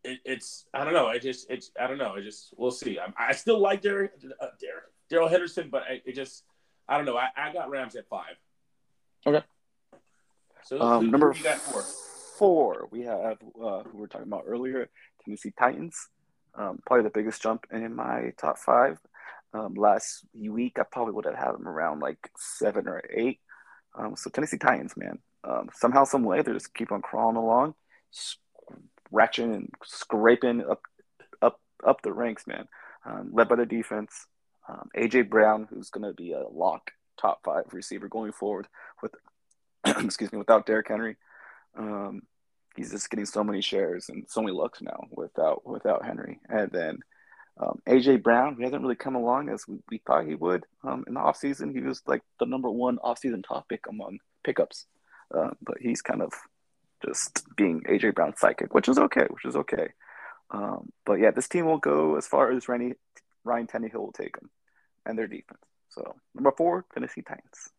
[0.04, 1.06] it, it's I don't know.
[1.06, 2.14] I just it's I don't know.
[2.14, 2.98] I just we'll see.
[2.98, 4.46] I, I still like Derek uh,
[5.10, 6.44] Darrell Henderson, but I, it just
[6.88, 7.16] I don't know.
[7.16, 8.36] I, I got Rams at five.
[9.26, 9.42] Okay.
[10.64, 11.82] So Um, number got four.
[12.38, 14.88] four, we have uh, who we were talking about earlier,
[15.24, 15.96] Tennessee Titans.
[16.56, 18.98] Um, probably the biggest jump in my top five.
[19.52, 23.40] Um, last week, I probably would have had them around like seven or eight.
[23.96, 27.74] Um, so Tennessee Titans, man, um, somehow, some way, they just keep on crawling along,
[29.14, 30.82] scratching and scraping up,
[31.40, 32.66] up, up the ranks, man.
[33.06, 34.26] Um, led by the defense,
[34.68, 38.66] um, AJ Brown, who's going to be a lock top five receiver going forward
[39.02, 39.12] with,
[39.84, 41.16] excuse me, without Derrick Henry.
[41.78, 42.22] Um,
[42.76, 46.40] he's just getting so many shares and so many looks now without without Henry.
[46.48, 46.98] And then
[47.60, 50.64] um, AJ Brown, he hasn't really come along as we, we thought he would.
[50.82, 54.86] Um, in the offseason, he was like the number one offseason topic among pickups.
[55.32, 56.32] Uh, but he's kind of
[57.04, 59.88] just being AJ Brown's psychic, which is okay, which is okay.
[60.50, 62.94] Um, but yeah, this team will go as far as Ryan,
[63.44, 64.50] Ryan Tannehill will take them
[65.04, 65.60] and their defense.
[65.88, 67.70] So number four, Tennessee Titans.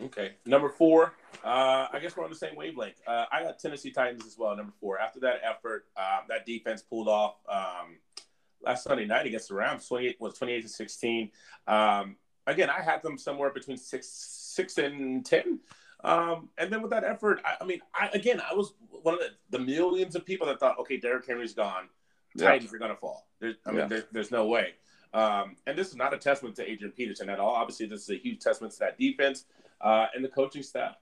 [0.00, 1.14] Okay, number four.
[1.44, 3.00] Uh, I guess we're on the same wavelength.
[3.06, 4.56] Uh, I got Tennessee Titans as well.
[4.56, 4.98] Number four.
[4.98, 7.98] After that effort, uh, that defense pulled off um,
[8.62, 9.88] last Sunday night against the Rams.
[9.88, 11.30] Twenty-eight was twenty-eight to sixteen.
[11.66, 15.60] Um, again, I had them somewhere between six, six and ten.
[16.04, 19.20] Um, and then with that effort, I, I mean, I, again, I was one of
[19.20, 21.88] the, the millions of people that thought, okay, Derrick Henry's gone,
[22.34, 22.46] Yeah.
[22.50, 23.26] Titans are going to fall.
[23.40, 23.86] There's, I mean, Yeah.
[23.86, 24.74] there, there's no way.
[25.12, 27.54] Um, and this is not a testament to Adrian Peterson at all.
[27.54, 29.46] Obviously, this is a huge testament to that defense
[29.80, 30.96] uh, and the coaching staff.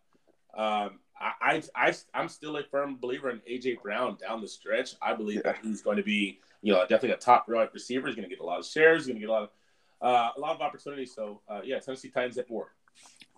[0.55, 4.95] Um, I, I, I, I'm still a firm believer in AJ Brown down the stretch.
[5.03, 8.07] I believe that he's going to be, you know, definitely a top right receiver.
[8.07, 9.03] He's going to get a lot of shares.
[9.05, 9.51] He's going to get a lot of,
[10.01, 11.15] uh, a lot of opportunities.
[11.15, 12.75] So, uh, yeah, Tennessee Titans at four.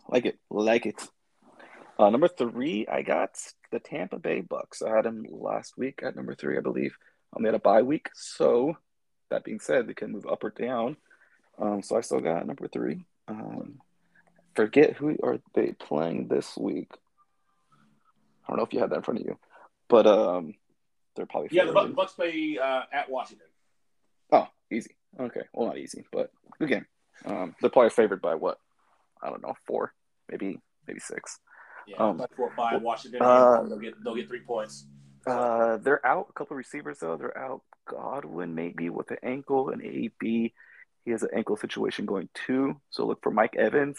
[0.09, 1.01] Like it, like it.
[1.99, 3.37] Uh, number three, I got
[3.73, 4.83] the Tampa Bay Bucks.
[4.83, 6.97] I had them last week at number three, I believe.
[7.35, 8.77] Um, they had a bye week, so
[9.31, 10.97] that being said, they can move up or down.
[11.59, 13.05] Um, so I still got number three.
[13.27, 13.81] Um,
[14.55, 16.91] forget who are they playing this week.
[18.47, 19.39] I don't know if you had that in front of you,
[19.89, 20.55] but um,
[21.17, 21.73] they're probably Yeah, the.
[21.73, 23.49] Bucks, Bucks play uh, at Washington.
[24.33, 24.95] Oh, easy.
[25.19, 26.87] Okay, well, not easy, but good game.
[27.25, 28.59] Um, they're probably favored by what?
[29.21, 29.93] I don't know, four,
[30.31, 31.41] maybe, maybe six.
[31.89, 33.23] Yeah, Um, four by Washington.
[33.23, 34.87] uh, they'll get they'll get three points.
[35.27, 37.17] Uh, they're out a couple receivers though.
[37.17, 40.53] They're out Godwin maybe with an ankle and AB.
[41.05, 42.81] He has an ankle situation going too.
[42.91, 43.99] So look for Mike Evans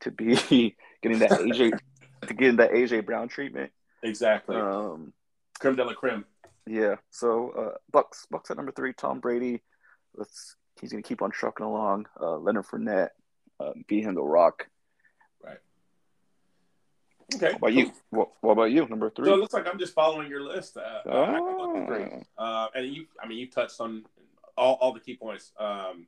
[0.00, 0.34] to be
[1.02, 1.78] getting that AJ
[2.26, 3.70] to getting that AJ Brown treatment.
[4.02, 4.56] Exactly.
[4.56, 5.12] Um,
[5.60, 6.24] creme de la creme.
[6.66, 6.96] yeah.
[7.10, 8.92] So uh, Bucks Bucks at number three.
[8.92, 9.62] Tom Brady.
[10.16, 12.06] Let's he's gonna keep on trucking along.
[12.20, 13.10] Uh, Leonard Fournette.
[13.60, 14.68] uh, beat him to rock.
[17.34, 17.52] Okay.
[17.58, 17.92] What about you?
[18.10, 18.86] What, what, about you?
[18.88, 19.26] Number three.
[19.26, 20.76] So it looks like I'm just following your list.
[20.76, 22.24] Uh, oh.
[22.38, 24.04] uh, and you, I mean, you touched on
[24.56, 25.52] all, all the key points.
[25.58, 26.06] Um,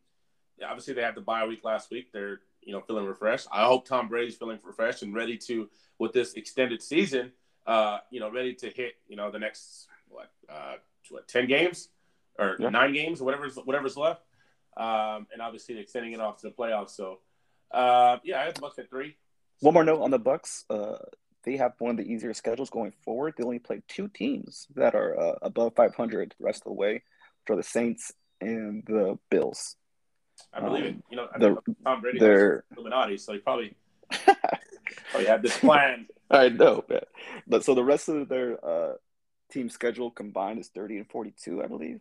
[0.59, 2.13] yeah, obviously they had the bye week last week.
[2.13, 3.49] They're you know feeling refreshed.
[3.53, 7.33] I hope Tom Brady's feeling refreshed and ready to with this extended season.
[7.67, 10.75] Uh, you know, ready to hit you know the next what uh,
[11.11, 11.89] what ten games
[12.39, 12.71] or yeah.
[12.71, 14.23] nine games, or whatever's whatever's left.
[14.77, 16.91] Um, and obviously extending it off to the playoffs.
[16.91, 17.19] So
[17.71, 19.17] uh, yeah, I have the Bucks at three.
[19.61, 20.65] One more note on the Bucks.
[20.71, 20.97] Uh,
[21.45, 23.35] they have one of the easier schedules going forward.
[23.37, 27.03] They only play two teams that are uh, above 500 the rest of the way,
[27.47, 29.77] for the Saints and the Bills.
[30.53, 30.97] I believe um, it.
[31.11, 33.75] You know, I the, Tom Brady is Illuminati, so he probably
[34.11, 36.07] probably had this plan.
[36.31, 37.03] I know, man.
[37.47, 38.93] But so the rest of their uh,
[39.51, 42.01] team schedule combined is 30 and 42, I believe.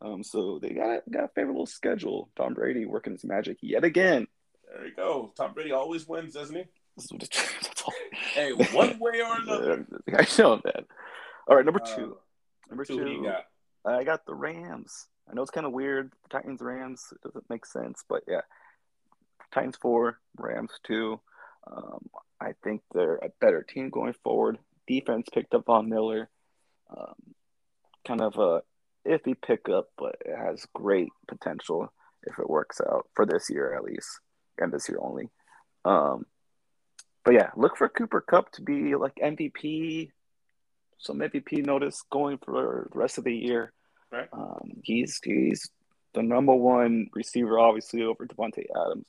[0.00, 2.30] Um, so they got a, got a favorable schedule.
[2.36, 4.26] Tom Brady working his magic yet again.
[4.68, 5.32] There you go.
[5.36, 6.64] Tom Brady always wins, doesn't he?
[8.34, 9.86] hey, one way or another.
[10.08, 10.84] I know that.
[11.48, 12.16] All right, number uh, two.
[12.16, 13.04] Uh, number two.
[13.04, 13.46] two got?
[13.84, 15.06] I got the Rams.
[15.28, 16.12] I know it's kind of weird.
[16.30, 18.42] Titans Rams it doesn't make sense, but yeah,
[19.52, 21.20] Titans four, Rams two.
[21.70, 22.08] Um,
[22.40, 24.58] I think they're a better team going forward.
[24.86, 26.28] Defense picked up Von Miller.
[26.94, 27.14] Um,
[28.06, 28.62] kind of a
[29.08, 31.92] iffy pickup, but it has great potential
[32.24, 34.08] if it works out for this year at least,
[34.58, 35.30] and this year only.
[35.84, 36.26] Um,
[37.24, 40.10] but yeah, look for Cooper Kupp to be like MVP,
[40.98, 43.72] some MVP notice going for the rest of the year.
[44.12, 44.28] Right.
[44.32, 45.70] Um, he's he's
[46.12, 49.06] the number one receiver, obviously over Davante Adams.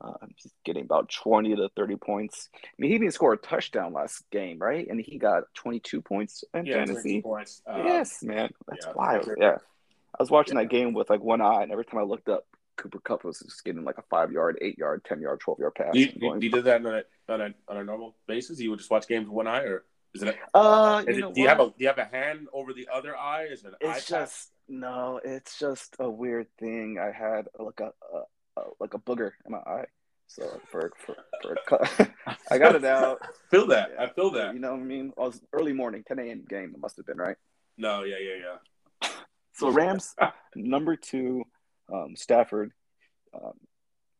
[0.00, 2.48] Uh, he's getting about twenty to thirty points.
[2.54, 4.86] I mean, he even scored a touchdown last game, right?
[4.88, 7.20] And he got twenty-two points in yeah, fantasy.
[7.20, 7.60] Points.
[7.66, 9.28] Uh, yes, man, that's yeah, wild.
[9.36, 9.56] Yeah,
[10.16, 10.62] I was watching yeah.
[10.62, 13.40] that game with like one eye, and every time I looked up, Cooper Kupp was
[13.40, 15.92] just getting like a five-yard, eight-yard, ten-yard, twelve-yard pass.
[15.92, 16.82] Do you, you, you did that
[17.28, 18.60] on a, on a normal basis?
[18.60, 20.36] You would just watch games with one eye, or is it?
[20.54, 23.16] Uh, is it, do you have a do you have a hand over the other
[23.16, 23.44] eye?
[23.44, 26.98] Is it an it's just no, it's just a weird thing.
[27.00, 29.86] I had like a, a, a like a booger in my eye.
[30.26, 32.08] So for for, for
[32.50, 33.20] I got it out.
[33.50, 33.92] feel that.
[33.94, 34.04] Yeah.
[34.04, 34.54] I feel that.
[34.54, 35.12] You know what I mean?
[35.18, 36.44] I was early morning, 10 a.m.
[36.48, 36.72] game.
[36.74, 37.36] It must have been right.
[37.78, 38.58] No, yeah, yeah,
[39.02, 39.08] yeah.
[39.54, 40.14] So Rams
[40.54, 41.44] number two,
[41.92, 42.72] um, Stafford.
[43.34, 43.54] Um,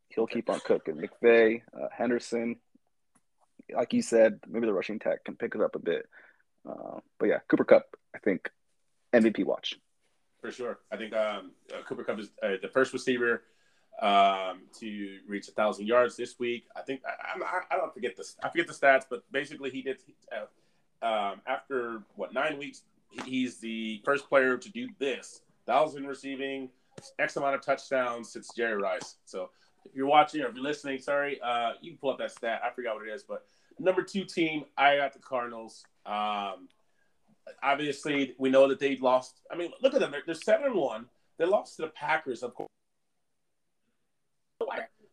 [0.08, 0.96] he'll keep on cooking.
[0.96, 2.56] McVay, uh, Henderson.
[3.74, 6.08] Like you said, maybe the rushing tech can pick it up a bit.
[6.68, 8.50] Uh, but yeah, Cooper Kupp, I think
[9.12, 9.76] MVP watch.
[10.40, 13.42] For sure, I think um, uh, Cooper Kupp is uh, the first receiver
[14.00, 16.66] um, to reach a thousand yards this week.
[16.76, 18.36] I think I, I, I, don't forget this.
[18.42, 19.98] I forget the stats, but basically he did
[20.32, 22.82] uh, um, after what nine weeks.
[23.24, 26.70] He's the first player to do this: thousand receiving,
[27.18, 29.16] X amount of touchdowns since Jerry Rice.
[29.24, 29.50] So
[29.84, 32.60] if you're watching or if you're listening, sorry, uh, you can pull up that stat.
[32.64, 33.46] I forgot what it is, but
[33.78, 35.84] number two team, I got the Cardinals.
[36.06, 36.68] Um,
[37.62, 39.40] obviously, we know that they lost.
[39.50, 41.06] I mean, look at them; they're, they're seven and one.
[41.38, 42.68] They lost to the Packers, of course.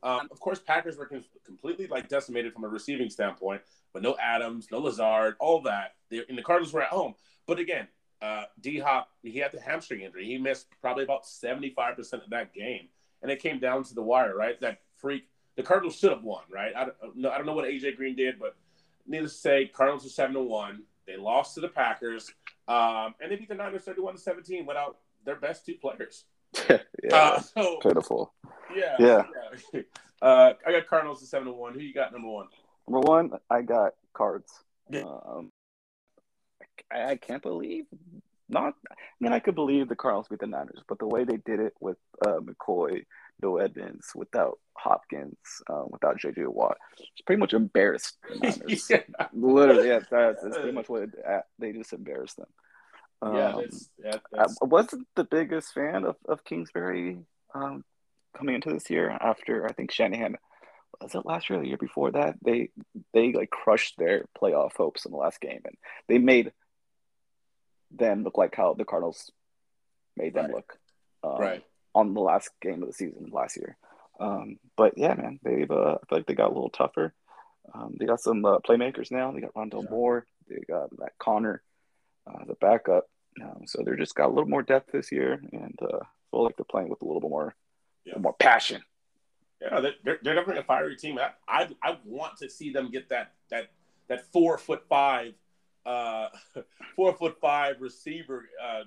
[0.04, 1.10] Um, of course, Packers were
[1.44, 5.96] completely like decimated from a receiving standpoint, but no Adams, no Lazard, all that.
[6.12, 7.16] They, and the Cardinals were at home.
[7.48, 7.88] But again,
[8.22, 10.26] uh, D Hop, he had the hamstring injury.
[10.26, 12.88] He missed probably about 75% of that game.
[13.22, 14.60] And it came down to the wire, right?
[14.62, 15.28] That freak.
[15.56, 16.74] The Cardinals should have won, right?
[16.76, 18.56] I don't, know, I don't know what AJ Green did, but
[19.08, 20.84] needless to say, Cardinals are 7 to 1.
[21.08, 22.32] They lost to the Packers.
[22.68, 26.26] Um, and they beat the Niners 31 to 17 without their best two players.
[26.70, 26.80] yeah,
[27.12, 28.34] uh, so, pitiful.
[28.76, 29.24] Yeah, yeah.
[29.74, 29.82] yeah.
[30.22, 31.74] Uh, I got Cardinals at seven to one.
[31.74, 32.48] Who you got number one?
[32.88, 34.52] Number one, I got Cards.
[34.90, 35.04] Yeah.
[35.04, 35.52] Um,
[36.92, 37.86] I, I, can't believe
[38.48, 38.76] not.
[38.90, 41.60] I mean, I could believe the Cardinals beat the Niners, but the way they did
[41.60, 43.06] it with uh, McCoy,
[43.42, 45.38] no Edmonds, without Hopkins,
[45.70, 48.18] um, without JJ Watt, it's pretty much embarrassed
[48.90, 49.02] yeah.
[49.34, 52.48] Literally, yeah, that's, that's pretty much what it, uh, they just embarrassed them.
[53.24, 54.58] Yeah, um, that's, yeah that's...
[54.62, 57.20] I wasn't the biggest fan of, of Kingsbury
[57.54, 57.84] um,
[58.38, 60.38] coming into this year after I think Shanahan
[61.02, 62.70] was it last year or the year before that they
[63.14, 65.76] they like crushed their playoff hopes in the last game and
[66.08, 66.52] they made
[67.92, 69.32] them look like how the Cardinals
[70.16, 70.56] made them right.
[70.56, 70.78] look
[71.24, 71.64] um, right
[71.96, 73.78] on the last game of the season last year.
[74.20, 77.14] Um, but yeah, man, they've uh, I feel like they got a little tougher.
[77.74, 79.32] Um, they got some uh, playmakers now.
[79.32, 79.90] They got yeah.
[79.90, 80.28] Moore.
[80.48, 81.64] They got that Conner,
[82.28, 83.06] uh, the backup.
[83.42, 86.00] Um, so they're just got a little more depth this year, and uh,
[86.32, 87.56] feel like they're playing with a little bit more,
[88.06, 88.18] yeah.
[88.18, 88.82] more passion.
[89.62, 91.18] Yeah, they're, they're definitely a fiery team.
[91.18, 93.72] I, I, I want to see them get that that
[94.08, 95.34] that four foot five,
[95.86, 96.28] uh,
[96.96, 98.84] four foot five receiver uh,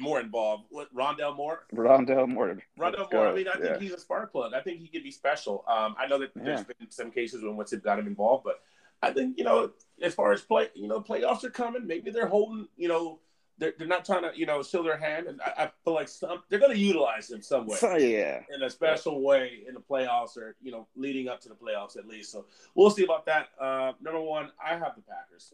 [0.00, 0.64] more involved.
[0.70, 1.66] What Rondale Moore?
[1.74, 2.58] Rondale Moore.
[2.78, 3.28] Rondale Moore.
[3.28, 4.54] I mean, I think he's a spark plug.
[4.54, 5.64] I think he could be special.
[5.68, 6.42] Um, I know that yeah.
[6.44, 8.60] there's been some cases when Winston got him involved, but
[9.02, 11.86] I think you know, as far as play, you know, playoffs are coming.
[11.86, 13.18] Maybe they're holding, you know,
[13.58, 16.08] they're, they're not trying to, you know, show their hand, and I, I feel like
[16.08, 17.76] some they're going to utilize him some way.
[17.76, 19.28] So, yeah, in a special yeah.
[19.28, 22.32] way in the playoffs, or you know, leading up to the playoffs at least.
[22.32, 23.48] So we'll see about that.
[23.60, 25.52] Uh, number one, I have the Packers.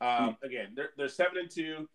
[0.00, 0.36] Um.
[0.42, 1.88] Again, they're they're seven and two.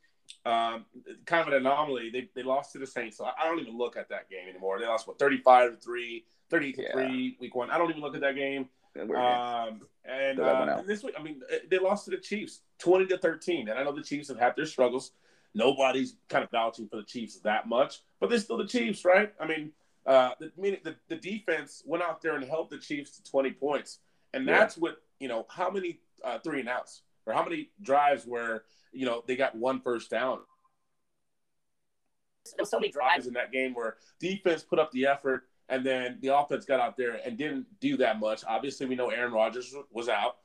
[0.45, 0.85] Um,
[1.25, 2.09] kind of an anomaly.
[2.11, 4.79] They, they lost to the Saints, so I don't even look at that game anymore.
[4.79, 6.91] They lost what 35 to 3, 30 to yeah.
[6.93, 7.69] 3 week 1.
[7.69, 8.69] I don't even look at that game.
[8.99, 13.17] Um, and, uh, and this week, I mean, they lost to the Chiefs 20 to
[13.17, 13.69] 13.
[13.69, 15.11] And I know the Chiefs have had their struggles.
[15.53, 19.33] Nobody's kind of vouching for the Chiefs that much, but they're still the Chiefs, right?
[19.39, 19.71] I mean,
[20.05, 23.51] uh, the, meaning the, the defense went out there and helped the Chiefs to 20
[23.51, 23.99] points.
[24.33, 24.81] And that's yeah.
[24.81, 29.05] what, you know, how many uh, three and outs or how many drives where, you
[29.05, 30.39] know, they got one first down.
[32.57, 36.17] There so many drives in that game where defense put up the effort and then
[36.21, 38.43] the offense got out there and didn't do that much.
[38.45, 40.37] Obviously, we know Aaron Rodgers was out,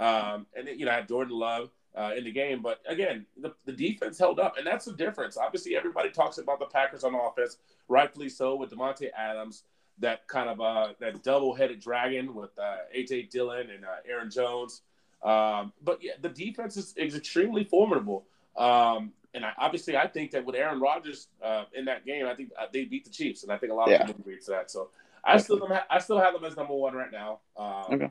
[0.00, 2.62] um, and you know had Jordan Love uh, in the game.
[2.62, 5.36] But again, the, the defense held up, and that's the difference.
[5.36, 9.64] Obviously, everybody talks about the Packers on offense, rightfully so, with Davante Adams,
[9.98, 14.80] that kind of uh, that double-headed dragon with uh, AJ Dillon and uh, Aaron Jones.
[15.22, 18.24] Um, but yeah, the defense is, is extremely formidable.
[18.56, 22.34] Um, and I, obviously, I think that with Aaron Rodgers uh, in that game, I
[22.34, 24.06] think uh, they beat the Chiefs, and I think a lot of yeah.
[24.06, 24.70] people agree to that.
[24.70, 24.90] So
[25.22, 27.40] I still I still have them as number one right now.
[27.56, 28.10] Um, okay.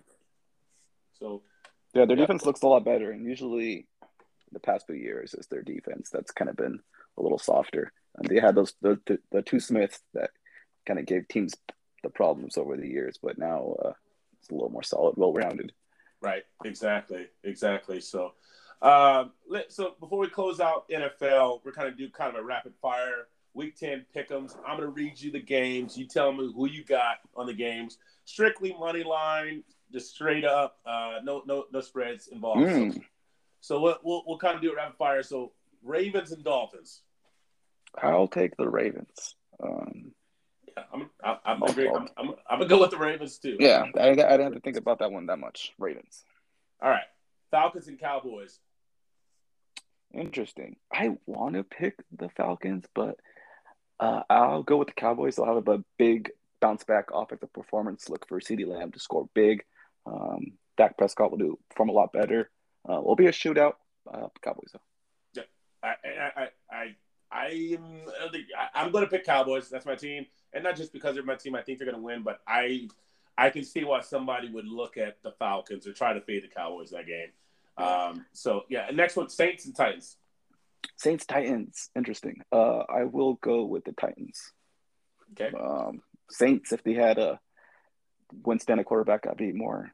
[1.20, 1.42] So
[1.94, 2.24] yeah, their yeah.
[2.24, 3.88] defense looks a lot better, and usually
[4.52, 6.80] the past few years is their defense that's kind of been
[7.18, 7.92] a little softer.
[8.16, 10.32] And they had those the, the, the two Smiths that
[10.86, 11.54] kind of gave teams
[12.04, 13.94] the problems over the years, but now uh,
[14.40, 15.74] it's a little more solid, well rounded.
[16.22, 16.44] Right.
[16.66, 17.28] Exactly.
[17.44, 18.02] Exactly.
[18.02, 18.34] So.
[18.82, 22.46] Um, let, so before we close out NFL, we're kind of do kind of a
[22.46, 24.56] rapid fire week 10 pick'ems.
[24.66, 25.98] I'm going to read you the games.
[25.98, 27.98] You tell me who you got on the games.
[28.26, 30.78] Strictly money line, just straight up.
[30.86, 32.62] Uh, no, no, no spreads involved.
[32.62, 32.94] Mm.
[32.94, 33.02] So,
[33.62, 35.24] so we'll, we'll, we'll kind of do it rapid fire.
[35.24, 35.52] So
[35.84, 37.02] Ravens and Dolphins.
[38.02, 39.36] I'll take the Ravens.
[39.62, 40.14] Um,
[40.94, 43.58] I'm, I'm, I'm, I'm, I'm, I'm, I'm gonna go with the Ravens too.
[43.60, 45.74] Yeah, I, I didn't have to think about that one that much.
[45.78, 46.24] Ravens.
[46.82, 47.04] All right,
[47.52, 48.60] Falcons and Cowboys.
[50.14, 50.78] Interesting.
[50.92, 53.20] I want to pick the Falcons, but
[54.00, 55.36] uh, I'll go with the Cowboys.
[55.36, 58.10] They'll have a big bounce back offensive performance.
[58.10, 59.64] Look for CeeDee Lamb to score big.
[60.06, 62.50] Um, Dak Prescott will do perform a lot better.
[62.90, 63.74] Uh, will be a shootout.
[64.12, 64.80] Uh, Cowboys though.
[65.36, 65.44] Yeah,
[65.84, 66.96] I, I, I, I,
[67.32, 68.02] am
[68.74, 69.70] I'm going to pick Cowboys.
[69.70, 71.56] That's my team, and not just because they're my team.
[71.56, 72.88] I think they're going to win, but I,
[73.38, 76.48] I can see why somebody would look at the Falcons or try to fade the
[76.48, 77.30] Cowboys that game.
[77.78, 80.18] Um, so yeah, next one, Saints and Titans.
[80.98, 82.42] Saints Titans, interesting.
[82.52, 84.54] Uh, I will go with the Titans.
[85.32, 85.56] Okay.
[85.58, 87.40] Um, Saints, if they had a
[88.44, 89.92] Winston a quarterback, I'd be more.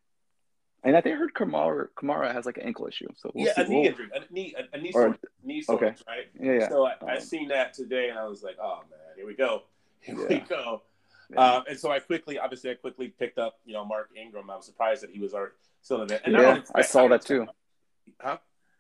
[0.86, 3.56] And I think I heard Kamara Kamara has like an ankle issue, so we'll yeah,
[3.56, 3.62] see.
[3.64, 3.90] a knee we'll...
[3.90, 5.96] injury, a knee, a, a knee sore, knee sore, okay.
[6.08, 6.28] right?
[6.40, 6.70] Yeah, yeah.
[6.70, 9.34] So I, um, I seen that today, and I was like, oh man, here we
[9.34, 9.64] go,
[10.00, 10.28] here yeah.
[10.30, 10.84] we go.
[11.32, 11.40] Yeah.
[11.42, 14.50] Uh, and so I quickly, obviously, I quickly picked up, you know, Mark Ingram.
[14.52, 16.22] I was surprised that he was already still in it.
[16.24, 17.48] And yeah, I, I saw that too.
[18.22, 18.38] Huh?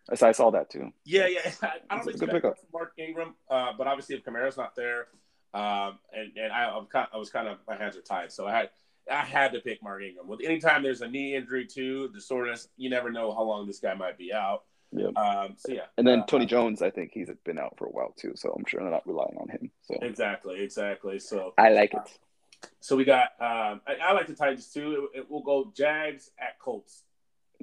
[0.07, 0.93] I saw that too.
[1.03, 1.51] Yeah, yeah.
[1.89, 5.07] I, don't expect Mark Ingram, uh, but obviously if Kamara's not there,
[5.55, 8.45] um, and and I, I'm kind, I was kind of my hands are tied, so
[8.45, 8.69] I had
[9.11, 10.27] I had to pick Mark Ingram.
[10.27, 13.79] With anytime there's a knee injury too, the soreness, you never know how long this
[13.79, 14.63] guy might be out.
[14.91, 15.17] Yep.
[15.17, 15.85] Um, so yeah.
[15.97, 18.55] And then uh, Tony Jones, I think he's been out for a while too, so
[18.57, 19.71] I'm sure they're not relying on him.
[19.83, 21.19] So exactly, exactly.
[21.19, 22.69] So I like it.
[22.79, 23.29] so we got.
[23.39, 25.09] Um, I, I, like the Titans too.
[25.13, 27.03] It, it, we'll go Jags at Colts.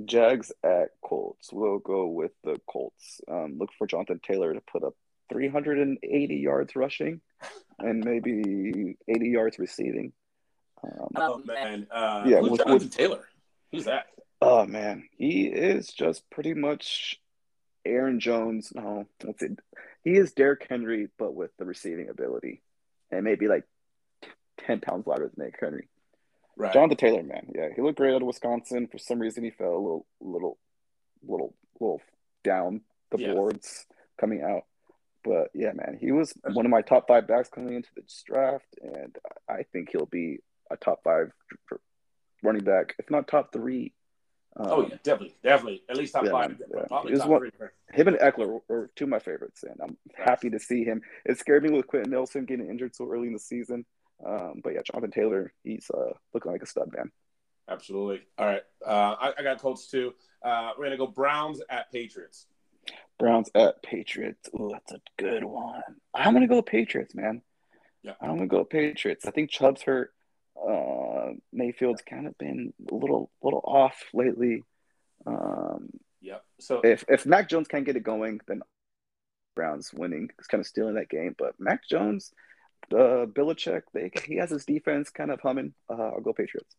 [0.04, 1.52] Jags at Colts.
[1.52, 3.20] We'll go with the Colts.
[3.30, 4.94] Um, look for Jonathan Taylor to put up
[5.32, 7.20] 380 yards rushing
[7.78, 10.12] and maybe 80 yards receiving.
[10.84, 13.28] Um, oh man, uh, yeah, who's Jonathan with, Taylor?
[13.70, 14.06] Who's that?
[14.40, 17.20] Oh man, he is just pretty much
[17.84, 18.72] Aaron Jones.
[18.74, 19.48] No, let's see.
[20.02, 22.62] He is Derrick Henry, but with the receiving ability,
[23.10, 23.64] and maybe like
[24.66, 25.88] 10 pounds lighter than Derrick Henry.
[26.56, 26.72] Right.
[26.72, 28.88] Jonathan Taylor, man, yeah, he looked great out of Wisconsin.
[28.88, 30.58] For some reason, he fell a little, little,
[31.26, 32.02] little, little
[32.44, 33.32] down the yeah.
[33.32, 33.86] boards
[34.20, 34.64] coming out.
[35.24, 38.66] But yeah, man, he was one of my top five backs coming into this draft,
[38.82, 39.16] and
[39.48, 40.40] I think he'll be
[40.72, 41.32] a top five
[42.42, 43.92] running back, if not top three.
[44.54, 46.60] Um, oh yeah, definitely, definitely, at least top yeah, five.
[46.60, 46.82] Yeah.
[46.88, 47.68] Probably top one, three.
[47.92, 50.28] Him and Ekeler were, two of my favorites, and I'm right.
[50.28, 51.00] happy to see him.
[51.24, 53.86] It scared me with Quenton Nelson getting injured so early in the season.
[54.24, 57.10] Um, but yeah, Jonathan Taylor, he's uh, looking like a stud man.
[57.68, 58.20] Absolutely.
[58.38, 60.12] All right, uh, I, I, got Colts too.
[60.44, 62.46] Uh, we're gonna go Browns at Patriots.
[63.18, 64.50] Browns at Patriots.
[64.58, 65.80] Oh, that's a good one.
[66.12, 67.40] I'm gonna go Patriots, man.
[68.02, 68.14] Yeah.
[68.20, 69.24] I'm gonna go Patriots.
[69.26, 70.12] I think Chubb's hurt.
[70.66, 74.62] Uh, Mayfield's kind of been a little little off lately.
[75.26, 75.90] Um,
[76.24, 76.44] Yep.
[76.60, 78.62] So if if Mac Jones can't get it going, then
[79.56, 80.30] Browns winning.
[80.38, 81.34] It's kind of stealing that game.
[81.36, 82.32] But Mac Jones,
[82.92, 85.74] uh, Belichick, they he has his defense kind of humming.
[85.90, 86.76] Uh, I'll go Patriots.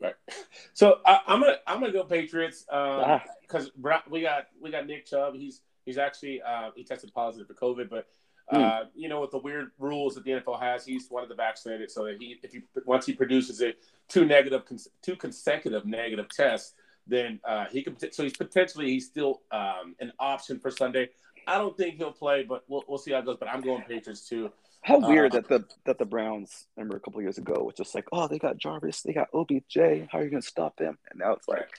[0.00, 0.14] right.
[0.74, 3.22] So I, I'm gonna I'm gonna go Patriots Ah.
[3.40, 3.70] because
[4.10, 5.34] we got we got Nick Chubb.
[5.34, 8.06] He's he's actually uh, he tested positive for COVID, but.
[8.50, 8.56] Hmm.
[8.56, 11.34] Uh, you know, with the weird rules that the NFL has, he's one of the
[11.34, 11.90] vaccinated.
[11.90, 13.74] So that he, if he once he produces a
[14.08, 14.62] two negative,
[15.02, 16.74] two consecutive negative tests,
[17.06, 17.96] then uh, he can.
[18.12, 21.10] So he's potentially he's still um, an option for Sunday.
[21.46, 23.36] I don't think he'll play, but we'll, we'll see how it goes.
[23.38, 24.50] But I'm going Patriots too.
[24.82, 27.94] How weird Uh, that the that the Browns remember a couple years ago was just
[27.94, 29.76] like, oh, they got Jarvis, they got OBJ.
[30.10, 30.98] How are you going to stop them?
[31.10, 31.70] And now it's like,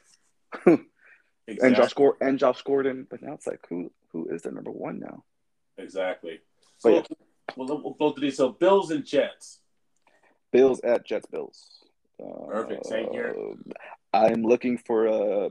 [1.62, 3.06] and Josh Gordon and Josh Gordon.
[3.08, 5.24] But now it's like, who who is the number one now?
[5.78, 6.40] Exactly.
[6.84, 7.16] But So
[7.56, 8.38] we'll, we'll go through these.
[8.38, 9.60] So Bills and Jets.
[10.52, 11.26] Bills at Jets.
[11.28, 11.84] Bills.
[12.22, 12.86] Uh, Perfect.
[12.86, 13.36] Same here.
[14.14, 15.50] I'm looking for a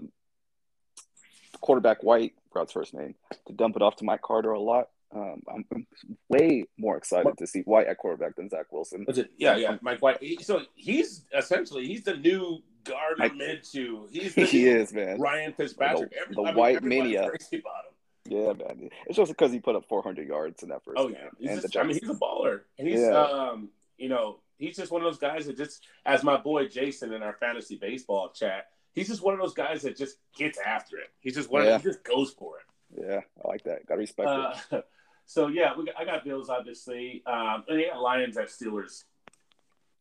[1.60, 3.14] quarterback White, Brad's first name,
[3.46, 4.88] to dump it off to Mike Carter a lot.
[5.14, 5.86] Um, I'm, I'm
[6.28, 9.04] way more excited to see White at quarterback than Zach Wilson.
[9.08, 9.30] It?
[9.38, 9.76] Yeah, yeah.
[9.80, 10.20] Mike White.
[10.20, 14.10] He- so he's essentially he's the new Gardner Minshew.
[14.10, 15.20] He's the he is, man.
[15.20, 16.10] Ryan Fitzpatrick.
[16.10, 17.28] The- Every- the I mean, white mania.
[17.28, 17.93] crazy about him.
[18.28, 18.90] Yeah, man.
[19.06, 21.76] It's just because he put up 400 yards in that first Oh yeah, he's just,
[21.76, 23.20] I mean he's a baller, and he's Yeah.
[23.20, 23.68] um
[23.98, 27.22] you know he's just one of those guys that just as my boy Jason in
[27.22, 28.66] our fantasy baseball chat.
[28.94, 31.08] He's just one of those guys that just gets after it.
[31.18, 31.64] He's just one.
[31.64, 31.74] Yeah.
[31.74, 33.04] Of, he just goes for it.
[33.04, 33.84] yeah, I like that.
[33.86, 34.74] Got to respect it.
[34.78, 34.80] Uh,
[35.26, 39.02] so yeah, we got, I got Bills obviously, um, and yeah, Lions at Steelers.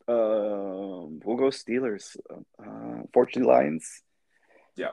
[0.08, 2.18] Um, we'll go Steelers.
[2.30, 4.04] Uh, Fortune Lions.
[4.76, 4.90] Yeah.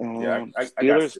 [0.00, 1.18] Um, Yeah, I, I, I got Steelers.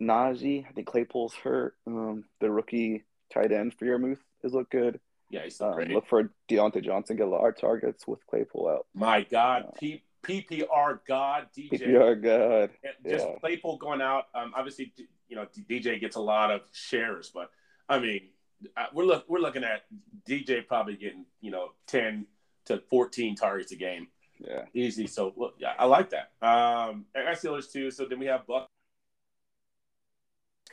[0.00, 0.66] Najee.
[0.68, 1.76] I think Claypool's hurt.
[1.86, 5.00] Um, the rookie tight end Freiermuth has looked good.
[5.30, 8.86] Yeah, he's Um, look for Diontae Johnson get a lot of targets with Claypool out.
[8.94, 11.70] My God, P- PPR God DJ.
[11.70, 12.70] PPR God.
[13.06, 13.38] Just Yeah.
[13.40, 14.26] Claypool going out.
[14.34, 14.92] Um, obviously,
[15.28, 17.50] you know DJ gets a lot of shares, but
[17.88, 18.28] I mean,
[18.76, 19.84] uh, we're look we're looking at
[20.28, 22.26] DJ probably getting you know ten
[22.66, 24.66] to fourteen targets a game Yeah.
[24.74, 25.06] easy.
[25.06, 26.32] So well, yeah, I like that.
[26.40, 27.90] Um, I got Steelers too.
[27.90, 28.68] So then we have Buck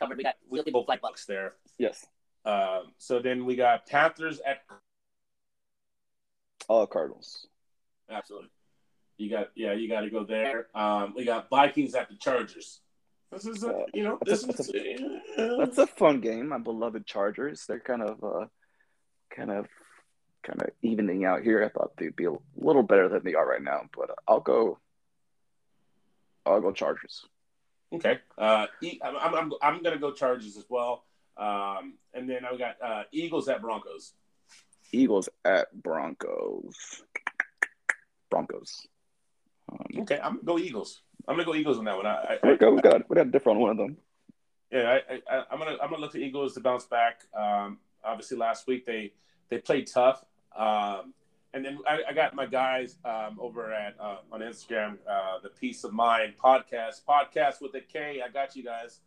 [0.02, 0.18] covered.
[0.18, 1.54] We got we both like Bucks there.
[1.78, 2.06] Yes.
[2.46, 4.58] Um, so then we got Panthers at
[6.68, 7.48] All Cardinals.
[8.10, 8.50] absolutely.
[9.18, 10.68] You got yeah, you got to go there.
[10.74, 12.80] Um, we got Vikings at the Chargers.
[13.32, 14.72] This is a, Uh, you know this that's is
[15.38, 16.50] a- That's a fun game.
[16.50, 17.66] My beloved Chargers.
[17.68, 18.46] They're kind of, uh,
[19.30, 19.68] kind of,
[20.44, 21.64] kind of evening out here.
[21.64, 24.40] I thought they'd be a little better than they are right now, but uh, I'll
[24.42, 24.80] go.
[26.46, 27.24] I'll go Chargers.
[27.94, 28.20] Okay.
[28.38, 28.68] Uh,
[29.04, 31.04] I'm, I'm I'm I'm gonna go Chargers as well.
[31.38, 34.14] Um, and then I got uh, Eagles at Broncos.
[34.92, 37.04] Eagles at Broncos.
[38.30, 38.88] Broncos.
[39.72, 41.02] Um, Okay, I'm gonna go Eagles.
[41.28, 42.06] I'm gonna go Eagles on that one.
[42.06, 43.98] I, I, we got we got we got a different one of them.
[44.72, 47.22] Yeah, I, I, I'm gonna I'm gonna look to Eagles to bounce back.
[47.38, 49.14] Um, obviously, last week they
[49.50, 50.24] they played tough,
[50.56, 51.14] um,
[51.54, 55.50] and then I, I got my guys um, over at uh, on Instagram, uh, the
[55.50, 58.22] Peace of Mind podcast, podcast with a K.
[58.26, 59.00] I got you guys.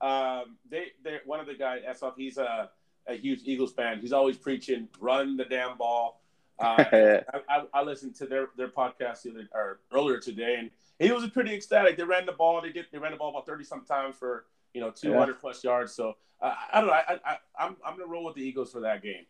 [0.00, 2.70] Um, they they one of the guys, Esop, he's a
[3.06, 4.00] a huge Eagles fan.
[4.00, 6.20] He's always preaching, run the damn ball.
[6.58, 10.70] Uh, I, I, I listened to their their podcast the other, or earlier today, and
[10.98, 11.96] he was pretty ecstatic.
[11.96, 12.60] They ran the ball.
[12.60, 12.86] They did.
[12.92, 15.94] They ran the ball about thirty sometimes for you know two hundred plus yards.
[15.94, 16.94] So uh, I don't know.
[16.94, 19.24] I, I I'm I'm gonna roll with the Eagles for that game.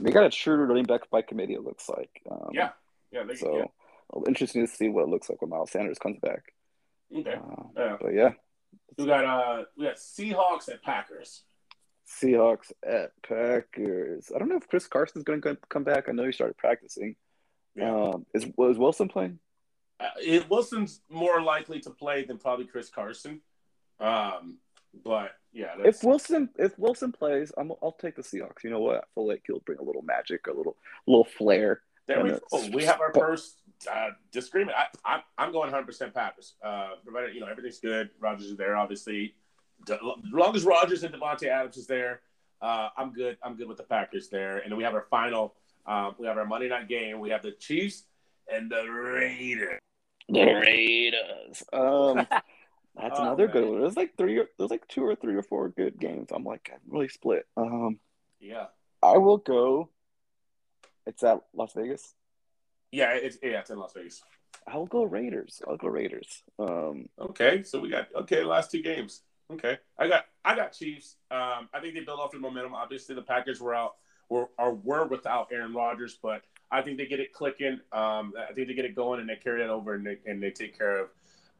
[0.00, 1.54] They got a true running back by committee.
[1.54, 2.22] It looks like.
[2.30, 2.70] Um, Yeah,
[3.10, 3.24] yeah.
[3.24, 3.70] They, So
[4.26, 6.52] interesting to see what it looks like when Miles Sanders comes back.
[7.10, 7.20] yeah.
[7.20, 7.34] Okay.
[7.34, 7.96] Uh, Yeah.
[8.00, 8.30] but yeah,
[8.96, 11.42] We got uh we got Seahawks at Packers.
[12.06, 14.30] Seahawks at Packers.
[14.34, 16.08] I don't know if Chris Carson's going to come back.
[16.08, 17.16] I know he started practicing.
[17.74, 17.94] Yeah.
[17.94, 19.38] Um, is was Wilson playing?
[20.00, 23.40] Uh, it, Wilson's more likely to play than probably Chris Carson.
[24.00, 24.58] Um,
[25.04, 28.64] but yeah, that's, If Wilson if Wilson plays, I'm, I'll take the Seahawks.
[28.64, 28.98] You know what?
[28.98, 30.76] I feel like he'll bring a little magic, a little
[31.06, 31.82] little flair.
[32.06, 32.38] there we go.
[32.72, 33.56] We have our first
[33.90, 34.76] uh, disagreement.
[34.76, 36.54] I, I, I'm going 100 percent Packers.
[36.62, 38.10] Uh, provided you know everything's good.
[38.20, 39.34] Rodgers is there, obviously.
[39.86, 42.20] The, as long as Rodgers and Davante Adams is there,
[42.60, 43.38] uh, I'm good.
[43.42, 44.58] I'm good with the Packers there.
[44.58, 45.54] And then we have our final.
[45.86, 47.20] Um, we have our Monday night game.
[47.20, 48.04] We have the Chiefs
[48.52, 49.78] and the Raiders.
[50.28, 51.62] The Raiders.
[51.72, 52.26] Um,
[53.00, 53.80] that's Oh, another good one.
[53.80, 54.38] There's like three.
[54.38, 56.28] Or, there's like two or three or four good games.
[56.32, 57.46] I'm like I'm really split.
[57.56, 57.98] Um,
[58.40, 58.66] Yeah,
[59.02, 59.90] I will go.
[61.06, 62.14] It's at Las Vegas.
[62.92, 64.22] yeah, it's yeah, it's in Las Vegas.
[64.66, 65.62] I'll go Raiders.
[65.66, 66.42] I'll go Raiders.
[66.58, 69.22] Um, Okay, so we got okay last two games.
[69.50, 71.16] Okay, I got I got Chiefs.
[71.30, 72.74] Um, I think they build off the momentum.
[72.74, 73.94] Obviously, the Packers were out
[74.28, 77.80] were or were without Aaron Rodgers, but I think they get it clicking.
[77.92, 80.42] Um, I think they get it going and they carry it over and they and
[80.42, 81.08] they take care of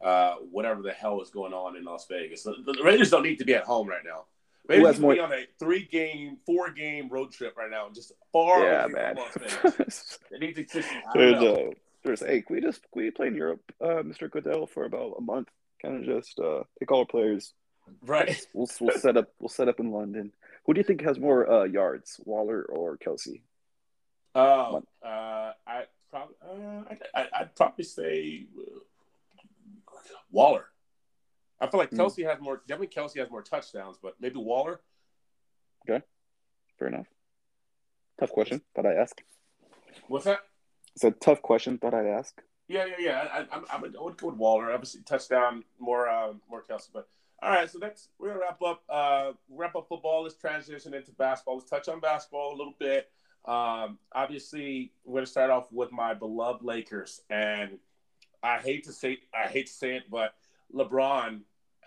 [0.01, 2.43] uh, whatever the hell is going on in Las Vegas.
[2.43, 4.25] The, the Raiders don't need to be at home right now.
[4.69, 5.15] Raiders need to more...
[5.15, 8.93] be on a three game, four game road trip right now, just far yeah, away
[8.93, 9.17] man.
[9.17, 10.19] from Las Vegas.
[10.31, 10.89] they need to just.
[11.15, 11.71] There's, uh,
[12.05, 14.31] there's, hey, can we just can we play in Europe, uh, Mr.
[14.31, 15.49] Goodell, for about a month?
[15.83, 17.55] Kind of just uh, take all our players.
[18.05, 18.47] Right.
[18.55, 19.29] We'll, we'll set up.
[19.39, 20.33] We'll set up in London.
[20.67, 23.41] Who do you think has more uh, yards, Waller or Kelce?
[24.35, 28.47] Uh, uh, I probably, uh, I, I'd probably say
[30.31, 30.67] Waller.
[31.61, 32.31] I feel like Kelce mm.
[32.31, 32.63] has more.
[32.67, 34.81] Definitely, Kelce has more touchdowns, but maybe Waller.
[35.89, 36.05] Okay,
[36.79, 37.07] fair enough.
[38.21, 39.21] Tough question, but I ask.
[40.09, 40.41] What's that?
[40.95, 42.41] It's a tough question, but I'd ask.
[42.69, 43.29] Yeah, yeah, yeah.
[43.33, 44.73] I, I, I, would, I would go with Waller.
[44.73, 46.89] Obviously, touchdown more, uh, more Kelce.
[46.93, 47.09] But
[47.43, 48.83] all right, so next we're gonna wrap up.
[48.89, 50.25] Uh, wrap up football.
[50.25, 51.57] Let's transition into basketball.
[51.57, 53.11] Let's touch on basketball a little bit.
[53.45, 57.79] Um, obviously, we're gonna start off with my beloved Lakers, and
[58.43, 60.35] I hate to say I hate to say it, but
[60.75, 61.41] LeBron,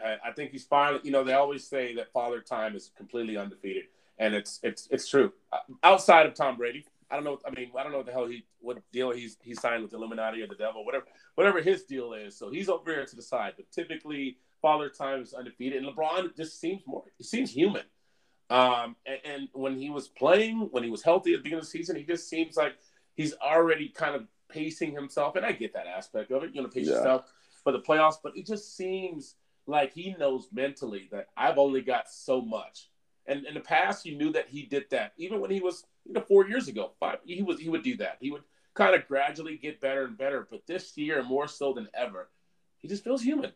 [0.04, 1.02] I, think he's finally.
[1.04, 3.86] You know, they always say that Father Time is completely undefeated,
[4.18, 5.32] and it's it's it's true.
[5.52, 7.40] Uh, outside of Tom Brady, I don't know.
[7.46, 9.94] I mean, I don't know what the hell he what deal he's he signed with
[9.94, 12.38] Illuminati or the devil, whatever whatever his deal is.
[12.38, 13.54] So he's over here to the side.
[13.56, 17.04] But typically, Father Time is undefeated, and LeBron just seems more.
[17.18, 17.84] He seems human.
[18.50, 21.66] Um, and, and, when he was playing, when he was healthy at the beginning of
[21.66, 22.74] the season, he just seems like
[23.16, 25.36] he's already kind of pacing himself.
[25.36, 26.96] And I get that aspect of it, you know, pace yeah.
[26.96, 27.32] yourself
[27.64, 28.18] for the playoffs.
[28.22, 29.36] But it just seems
[29.68, 32.90] like he knows mentally that I've only got so much.
[33.28, 35.14] And in the past, you knew that he did that.
[35.18, 37.98] Even when he was, you know, four years ago, five, he was he would do
[37.98, 38.18] that.
[38.20, 38.44] He would
[38.74, 40.48] kind of gradually get better and better.
[40.50, 42.30] But this year, more so than ever,
[42.80, 43.52] he just feels human.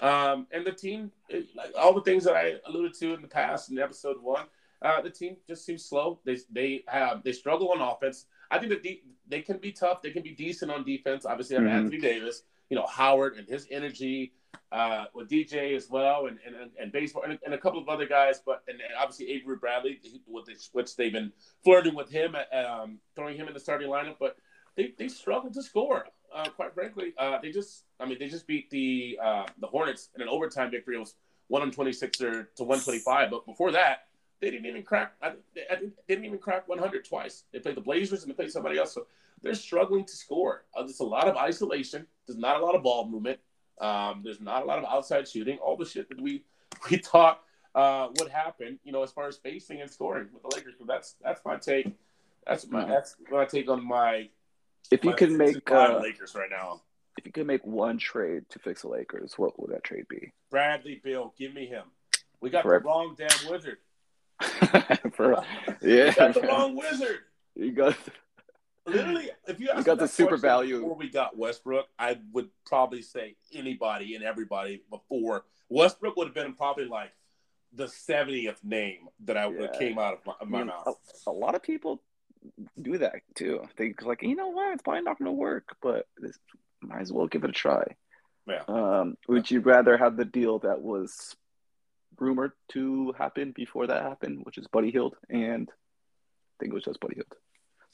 [0.00, 1.12] Um, and the team,
[1.54, 4.46] like all the things that I alluded to in the past in episode one,
[4.82, 6.20] uh, the team just seems slow.
[6.24, 8.26] They they have they struggle on offense.
[8.50, 10.02] I think that de- they can be tough.
[10.02, 11.24] They can be decent on defense.
[11.24, 11.76] Obviously, have mm-hmm.
[11.76, 14.32] Anthony Davis, you know Howard and his energy
[14.72, 18.06] uh, with DJ as well, and and, and baseball and, and a couple of other
[18.06, 18.40] guys.
[18.44, 21.32] But and obviously Avery Bradley, with which they've been
[21.64, 24.16] flirting with him, um, throwing him in the starting lineup.
[24.18, 24.36] But
[24.76, 27.12] they they struggle to score uh, quite frankly.
[27.18, 30.70] Uh, they just, I mean, they just beat the uh, the Hornets in an overtime
[30.70, 30.96] victory.
[30.96, 31.14] It was
[31.48, 33.30] one on twenty six or to one twenty five.
[33.30, 34.04] But before that,
[34.40, 35.12] they didn't even crack.
[35.22, 37.44] I, I, they didn't even crack one hundred twice.
[37.52, 38.92] They played the Blazers and they played somebody else.
[38.92, 39.06] So
[39.42, 40.64] they're struggling to score.
[40.74, 42.06] Uh, there's a lot of isolation.
[42.26, 43.40] There's not a lot of ball movement.
[43.80, 45.58] Um, there's not a lot of outside shooting.
[45.58, 46.44] All the shit that we
[46.90, 47.42] we thought
[47.74, 50.74] uh, would happen, you know, as far as spacing and scoring with the Lakers.
[50.78, 51.92] But that's that's my take.
[52.46, 52.90] That's my mm-hmm.
[52.90, 54.28] that's my take on my
[54.90, 56.82] if you could make uh, Lakers right now,
[57.18, 60.32] if you could make one trade to fix the Lakers, what would that trade be?
[60.50, 61.84] Bradley Beal, give me him.
[62.40, 63.78] We got the wrong damn wizard.
[65.12, 65.42] For,
[65.82, 67.18] yeah, got the wrong wizard.
[67.54, 67.96] You got
[68.86, 69.30] literally.
[69.46, 73.36] If you, you got the super value before we got Westbrook, I would probably say
[73.52, 77.12] anybody and everybody before Westbrook would have been probably like
[77.72, 79.66] the 70th name that I yeah.
[79.78, 80.96] came out of my, of my I mean, mouth.
[81.26, 82.02] A, a, lot of people
[82.80, 83.62] do that too.
[83.76, 86.38] They like, you know what, it's probably not going to work, but this,
[86.82, 87.84] might as well give it a try.
[88.46, 88.62] Yeah.
[88.66, 91.36] Um, would you rather have the deal that was
[92.20, 96.84] rumored to happen before that happened, which is Buddy Hield, and I think it was
[96.84, 97.34] just Buddy Hield.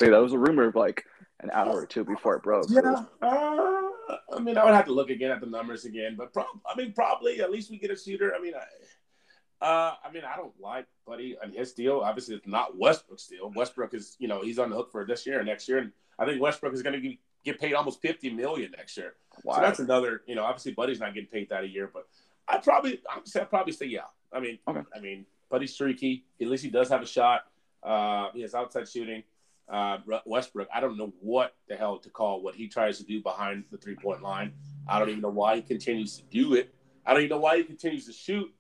[0.01, 1.05] Say that was a rumor of like
[1.41, 2.67] an hour or two before it broke.
[2.69, 2.81] Yeah.
[2.83, 3.07] So.
[3.23, 6.77] Uh, I mean, I would have to look again at the numbers again, but I
[6.77, 8.35] mean, probably at least we get a shooter.
[8.35, 12.01] I mean, I, uh, I mean, I don't like Buddy and his deal.
[12.01, 13.51] Obviously, it's not Westbrook's deal.
[13.57, 15.93] Westbrook is, you know, he's on the hook for this year and next year, and
[16.19, 17.15] I think Westbrook is going to
[17.45, 19.15] get paid almost fifty million next year.
[19.45, 19.55] Wow.
[19.55, 22.07] So that's another, you know, obviously Buddy's not getting paid that a year, but
[22.49, 23.01] I probably,
[23.35, 24.03] I'd probably say yeah.
[24.33, 24.83] I mean, okay.
[24.95, 26.25] I mean, Buddy's streaky.
[26.41, 27.43] At least he does have a shot.
[27.83, 29.23] Uh, he has outside shooting.
[29.69, 33.21] Uh, Westbrook, I don't know what the hell to call what he tries to do
[33.21, 34.53] behind the three point line.
[34.87, 36.73] I don't even know why he continues to do it.
[37.05, 38.53] I don't even know why he continues to shoot.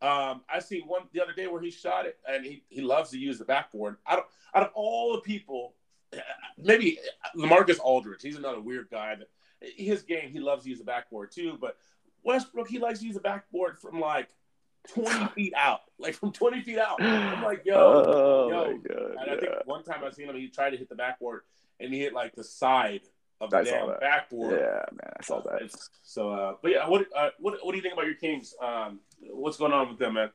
[0.00, 3.10] Um, I see one the other day where he shot it, and he, he loves
[3.10, 3.96] to use the backboard.
[4.06, 4.24] Out of
[4.54, 5.74] out of all the people,
[6.58, 6.98] maybe
[7.36, 9.16] LaMarcus Aldridge, he's another weird guy.
[9.16, 9.28] That
[9.60, 11.58] his game, he loves to use the backboard too.
[11.60, 11.76] But
[12.26, 14.28] Westbrook, he likes to use the backboard from like
[14.94, 17.00] 20 feet out, like from 20 feet out.
[17.00, 18.64] I'm like, yo, oh, yo.
[18.72, 19.32] and yeah.
[19.32, 21.42] I think one time I seen him, he tried to hit the backboard,
[21.78, 23.02] and he hit like the side
[23.40, 24.60] of the I damn backboard.
[24.60, 25.70] Yeah, man, I saw that.
[26.02, 28.54] so, uh, but yeah, what, uh, what what do you think about your Kings?
[28.60, 30.30] Um, what's going on with them, man?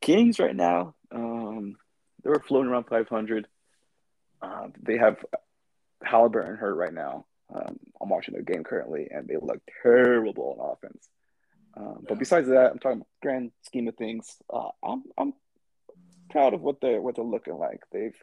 [0.00, 1.76] Kings right now, um,
[2.24, 3.46] they were floating around 500.
[4.42, 5.24] Uh, they have
[6.04, 7.24] Haliburton hurt right now.
[7.52, 11.08] Um, I'm watching their game currently, and they look terrible on offense.
[11.76, 12.06] Um, yeah.
[12.08, 14.36] But besides that, I'm talking grand scheme of things.
[14.52, 15.32] Uh, I'm I'm
[16.30, 17.80] proud of what they're what they're looking like.
[17.92, 18.16] They've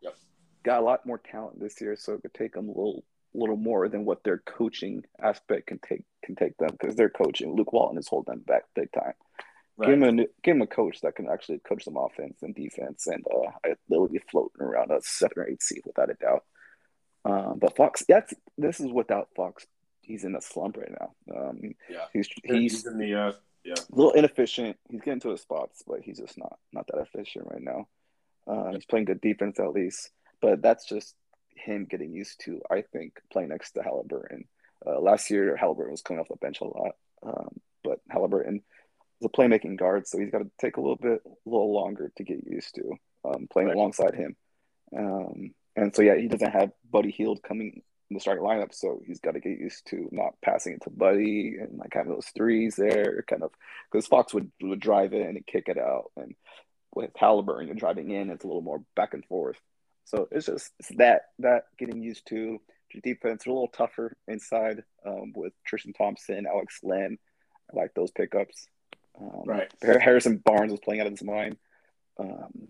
[0.00, 0.16] yep.
[0.64, 3.04] got a lot more talent this year, so it could take them a little
[3.34, 7.54] little more than what their coaching aspect can take can take them because they're coaching.
[7.54, 9.14] Luke Walton is holding them back big time.
[9.76, 9.90] Right.
[9.90, 13.06] Give him a give him a coach that can actually coach them offense and defense,
[13.06, 16.44] and uh, they'll be floating around a seven or eight seed without a doubt.
[17.24, 19.66] Um, but Fox, that's this is without Fox.
[20.02, 21.14] He's in a slump right now.
[21.34, 23.32] Um, yeah, he's he's, he's in the uh,
[23.64, 24.76] yeah a little inefficient.
[24.90, 27.88] He's getting to his spots, but he's just not not that efficient right now.
[28.46, 30.10] Uh, he's playing good defense at least,
[30.42, 31.14] but that's just
[31.56, 32.60] him getting used to.
[32.70, 34.44] I think playing next to Haliburton.
[34.86, 39.24] Uh, last year, Haliburton was coming off the bench a lot, um, but Haliburton is
[39.24, 42.24] a playmaking guard, so he's got to take a little bit, a little longer to
[42.24, 42.92] get used to
[43.24, 43.76] um, playing right.
[43.76, 44.36] alongside him.
[44.94, 49.00] Um, and so yeah, he doesn't have Buddy Hield coming in the starting lineup, so
[49.06, 52.28] he's got to get used to not passing it to Buddy and like having those
[52.34, 53.50] threes there, kind of
[53.90, 56.34] because Fox would would drive in and kick it out, and
[56.94, 59.56] with Haliburton, you're driving in, it's a little more back and forth.
[60.04, 62.60] So it's just it's that that getting used to
[62.92, 67.18] the defense a little tougher inside um, with Tristan Thompson, Alex Len.
[67.72, 68.68] I like those pickups.
[69.20, 69.72] Um, right.
[69.82, 71.56] Harrison Barnes was playing out of his mind.
[72.18, 72.68] Um,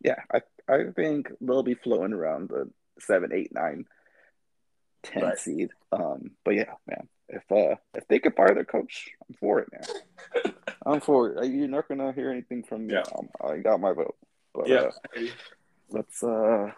[0.00, 3.86] yeah, I I think they'll be floating around the seven, eight, nine,
[5.02, 5.38] ten right.
[5.38, 5.70] seed.
[5.92, 9.68] Um, but yeah, man, if uh if they could fire their coach, I'm for it,
[9.72, 10.52] man.
[10.86, 11.50] I'm for it.
[11.50, 12.94] You're not gonna hear anything from me.
[12.94, 13.04] Yeah.
[13.16, 14.16] Um, I got my vote.
[14.54, 14.90] But yeah.
[15.16, 15.20] Uh,
[15.90, 16.70] let's uh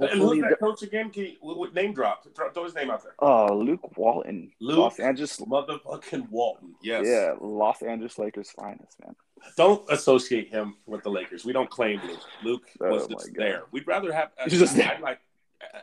[0.00, 1.10] and who's that coach again?
[1.10, 2.26] Can you, name drop?
[2.34, 3.14] Throw his name out there.
[3.20, 4.50] Uh, Luke Walton.
[4.60, 6.74] Luke Los Angeles motherfucking Walton.
[6.82, 7.04] Yes.
[7.06, 9.14] Yeah, Los Angeles Lakers finest man.
[9.56, 11.44] Don't associate him with the Lakers.
[11.44, 12.20] We don't claim Luke.
[12.42, 13.64] Luke oh was just there.
[13.72, 14.30] We'd rather have.
[14.38, 14.98] As, just there.
[15.02, 15.20] like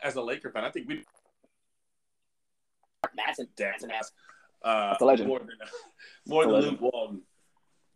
[0.04, 0.64] as a Laker fan.
[0.64, 1.04] I think we.
[3.16, 4.14] Massive, massive, massive.
[4.64, 5.28] Uh, a legend.
[5.28, 5.49] More than,
[6.28, 6.82] more than legend.
[6.82, 7.22] Luke Walton.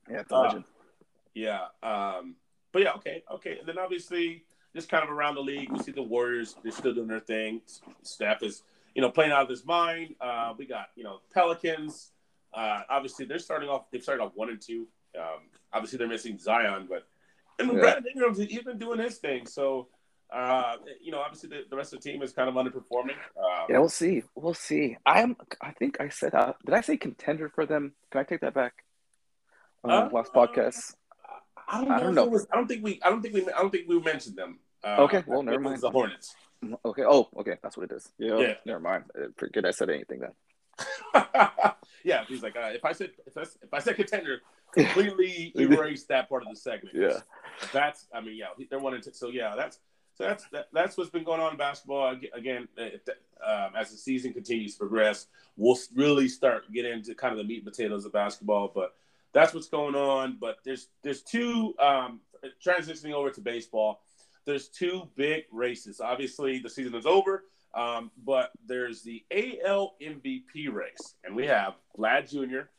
[0.09, 0.63] Yeah, it's a legend.
[0.63, 1.61] Uh, yeah.
[1.81, 2.35] Um,
[2.71, 3.57] but yeah, okay, okay.
[3.59, 4.43] And then obviously
[4.75, 5.71] just kind of around the league.
[5.71, 7.61] We see the Warriors; they're still doing their thing.
[8.03, 8.63] Steph is,
[8.93, 10.15] you know, playing out of his mind.
[10.21, 12.11] Uh, we got, you know, Pelicans.
[12.53, 13.89] Uh, obviously, they're starting off.
[13.91, 14.87] They've started off one and two.
[15.17, 17.07] Um, obviously, they're missing Zion, but
[17.59, 17.79] and yeah.
[17.79, 19.45] Brandon Ingram's he's been doing his thing.
[19.45, 19.87] So,
[20.33, 23.17] uh, you know, obviously the, the, rest of the team is kind of underperforming.
[23.37, 24.23] Um, yeah, we'll see.
[24.35, 24.97] We'll see.
[25.05, 25.37] I'm.
[25.61, 26.33] I think I said.
[26.33, 27.93] Uh, did I say contender for them?
[28.11, 28.83] Can I take that back?
[29.83, 30.95] Uh, last podcast.
[31.67, 31.95] I don't know.
[31.95, 32.25] I don't, know.
[32.25, 32.99] Was, I don't think we.
[33.03, 33.41] I don't think we.
[33.51, 34.59] I don't think we mentioned them.
[34.85, 35.81] Uh, okay, well, never mind.
[35.81, 36.35] The Hornets.
[36.85, 37.03] Okay.
[37.03, 37.57] Oh, okay.
[37.61, 38.11] That's what it is.
[38.17, 38.37] Yeah.
[38.37, 38.53] yeah.
[38.65, 39.05] Never mind.
[39.17, 40.31] Uh, forget I said anything then.
[42.03, 44.41] yeah, he's like, uh, if I said if I, if I said contender,
[44.73, 46.95] completely erase that part of the segment.
[46.95, 47.19] Yeah.
[47.73, 48.07] That's.
[48.13, 49.13] I mean, yeah, they're one and two.
[49.13, 49.79] So yeah, that's.
[50.15, 52.15] So that's that, that's what's been going on in basketball.
[52.33, 55.27] Again, um, as the season continues to progress,
[55.57, 58.71] we'll really start getting into kind of the meat and potatoes of basketball.
[58.73, 58.93] But
[59.33, 60.37] that's what's going on.
[60.39, 62.21] But there's there's two um,
[62.65, 64.01] transitioning over to baseball
[64.45, 65.99] there's two big races.
[65.99, 71.73] Obviously, the season is over, um, but there's the AL MVP race, and we have
[71.97, 72.69] Vlad Jr.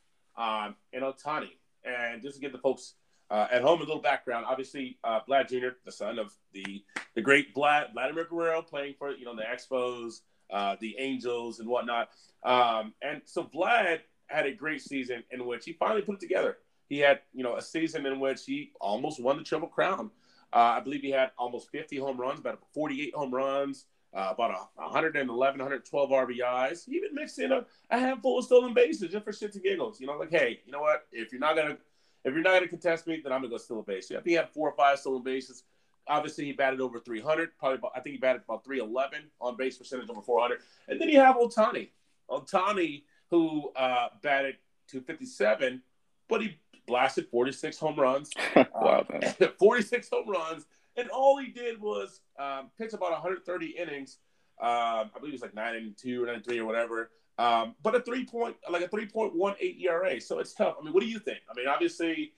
[0.41, 1.51] Um, and Ohtani.
[1.85, 2.95] And just to give the folks
[3.31, 7.23] uh, at home a little background, obviously, uh, Vlad Jr., the son of the the
[7.23, 12.11] great Vlad, Vladimir Guerrero, playing for you know the Expos, uh, the Angels, and whatnot.
[12.43, 16.59] Um, and so Vlad had a great season in which he finally put it together.
[16.89, 20.11] He had you know a season in which he almost won the Triple Crown.
[20.57, 23.85] Uh, I believe he had almost 50 home runs, about 48 home runs,
[24.15, 26.87] uh, about a 111, 112 RBIs.
[26.87, 30.01] He even mixed in a, a, handful of stolen bases just for shits and giggles.
[30.01, 31.05] You know, like, hey, you know what?
[31.13, 31.77] If you're not gonna
[32.25, 34.11] if you're not gonna contest me, then I'm gonna go steal a base.
[34.11, 35.65] Yeah, I think he had four or five stolen bases.
[36.09, 37.51] Obviously, he batted over 300.
[37.59, 40.61] Probably, about, I think he batted about 311 on base percentage over 400.
[40.89, 41.91] And then you have Ohtani,
[42.31, 44.57] Ohtani, who uh, batted
[44.89, 45.83] 257,
[46.31, 48.31] but he blasted 46 home runs.
[48.57, 50.67] wow, uh, 46 home runs.
[50.97, 54.19] And all he did was um, pitch about 130 innings.
[54.61, 54.69] Um,
[55.15, 57.11] I believe it was like 9 and 2 or 9 and 3 or whatever.
[57.39, 60.21] Um, but a three point, like a 3.18 ERA.
[60.21, 60.77] So it's tough.
[60.81, 61.41] I mean, what do you think?
[61.51, 62.33] I mean, obviously,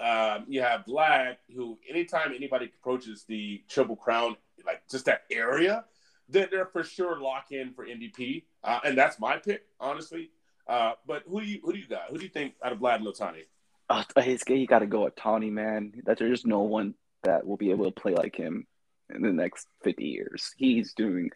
[0.00, 4.36] um, you have Vlad, who anytime anybody approaches the Triple Crown,
[4.66, 5.84] like just that area,
[6.28, 8.44] then they're for sure lock in for MVP.
[8.62, 10.30] Uh, and that's my pick, honestly.
[10.66, 12.10] Uh, but who do you who do you got?
[12.10, 13.44] Who do you think out of Vlad and Ohtani?
[13.88, 15.92] Uh, he's he got to go with Ohtani, man.
[16.04, 18.66] That there's no one that will be able to play like him
[19.14, 20.52] in the next 50 years.
[20.56, 21.30] He's doing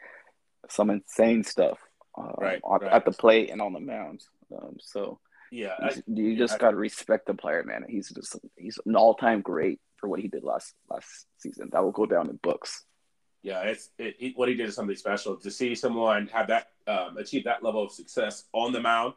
[0.68, 1.78] some insane stuff
[2.16, 2.92] uh, right, at, right.
[2.92, 4.22] at, the plate and on the mound.
[4.54, 5.18] Um, so
[5.50, 7.84] yeah, I, you just yeah, got to respect the player, man.
[7.88, 11.70] He's just he's an all time great for what he did last last season.
[11.72, 12.84] That will go down in books.
[13.42, 15.36] Yeah, it's it, it, what he did is something special.
[15.36, 19.14] To see someone have that um, achieve that level of success on the mound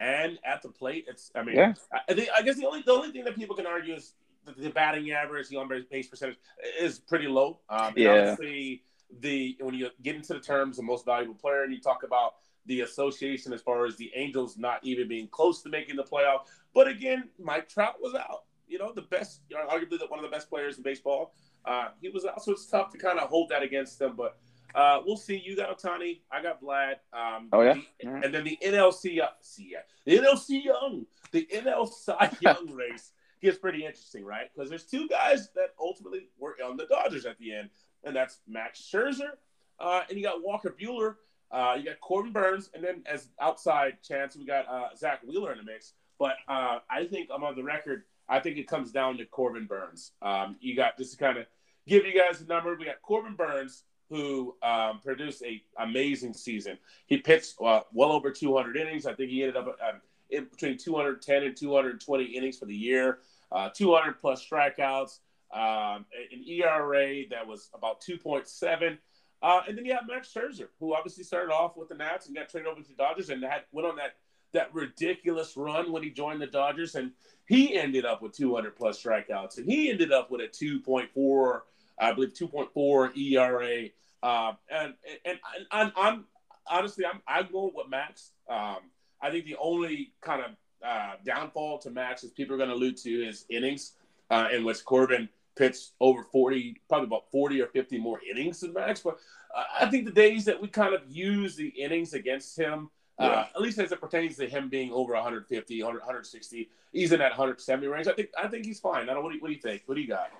[0.00, 1.06] and at the plate.
[1.08, 1.74] It's I mean, Yeah.
[2.08, 4.14] I, think, I guess the only the only thing that people can argue is
[4.44, 6.36] the, the batting average, the on base percentage
[6.78, 7.60] is pretty low.
[7.68, 8.30] Um, Yeah.
[8.32, 8.82] Obviously,
[9.20, 12.34] the when you get into the terms of most valuable player, and you talk about
[12.66, 16.40] the association as far as the Angels not even being close to making the playoff.
[16.74, 18.44] But again, Mike Trout was out.
[18.66, 21.34] You know, the best, you know, arguably the, one of the best players in baseball.
[21.64, 24.14] Uh, he was out, so it's tough to kind of hold that against them.
[24.16, 24.38] But
[24.74, 25.36] uh, we'll see.
[25.44, 26.94] You got Ohtani, I got Vlad.
[27.12, 27.74] Um, Oh, yeah?
[28.00, 28.24] the- All right.
[28.24, 32.72] and then the NLC, uh, see, yeah, the NL Cy Young, the NL Cy Young
[32.72, 33.12] race
[33.42, 34.50] gets pretty interesting, right?
[34.54, 37.70] Because there's two guys that ultimately were on the Dodgers at the end,
[38.04, 39.32] and that's Max Scherzer,
[39.80, 41.16] uh, and you got Walker Buehler,
[41.50, 45.52] uh, you got Corbin Burnes, and then as outside chance, we got uh, Zack Wheeler
[45.52, 45.92] in the mix.
[46.18, 48.04] But uh, I think I'm on the record.
[48.28, 50.12] I think it comes down to Corbin Burnes.
[50.22, 51.46] Um, you got just to kind of
[51.86, 52.74] give you guys a number.
[52.76, 56.78] We got Corbin Burnes, who um, produced a amazing season.
[57.06, 59.06] He pitched uh, well over 200 innings.
[59.06, 60.00] I think he ended up um,
[60.30, 63.18] in between 210 and 220 innings for the year.
[63.50, 65.20] Uh, 200 plus strikeouts,
[65.52, 68.98] um, an ERA that was about 2.7.
[69.42, 72.34] Uh, and then you have Max Scherzer, who obviously started off with the Nats and
[72.34, 74.14] got traded over to the Dodgers and had went on that
[74.54, 77.10] that ridiculous run when he joined the Dodgers, and
[77.46, 81.60] he ended up with 200 plus strikeouts, and he ended up with a 2.4,
[81.98, 83.88] I believe 2.4 ERA.
[84.22, 86.24] Um, and and, and I'm, I'm
[86.66, 88.32] honestly I'm I'm going with Max.
[88.48, 88.78] Um,
[89.20, 90.50] I think the only kind of
[90.84, 93.92] uh, downfall to Max, is people are going to allude to, his innings,
[94.30, 98.72] uh, in which Corbin pitched over 40, probably about 40 or 50 more innings than
[98.72, 99.00] Max.
[99.00, 99.18] But
[99.56, 103.44] uh, I think the days that we kind of use the innings against him, uh,
[103.54, 107.30] at least as it pertains to him being over 150, 100, 160, he's in that
[107.30, 108.08] 170 range.
[108.08, 109.08] I think I think he's fine.
[109.08, 109.22] I don't.
[109.22, 109.82] What do you, what do you think?
[109.86, 110.30] What do you got?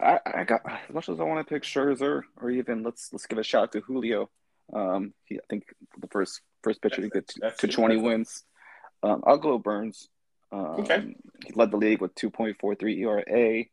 [0.00, 3.26] I, I got as much as I want to pick Scherzer, or even let's let's
[3.26, 4.30] give a shout out to Julio.
[4.72, 5.64] Um, he, I think
[5.98, 8.44] the first first pitcher to get to, to 20 wins.
[9.02, 10.08] Um, I'll go Burnes.
[10.50, 11.14] Um, Okay.
[11.46, 13.64] He led the league with 2.43 ERA.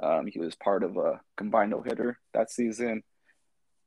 [0.00, 3.02] Um, he was part of a combined no hitter that season.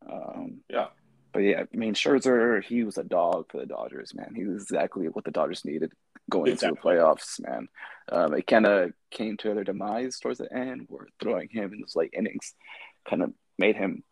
[0.10, 0.88] Um, Yeah.
[1.32, 4.34] But yeah, I mean Scherzer, he was a dog for the Dodgers, man.
[4.36, 5.94] He was exactly what the Dodgers needed
[6.30, 7.68] going into the playoffs, man.
[8.12, 11.82] Um, it kind of came to their demise towards the end, where throwing him in
[11.82, 12.54] those late innings
[13.08, 14.04] kind of made him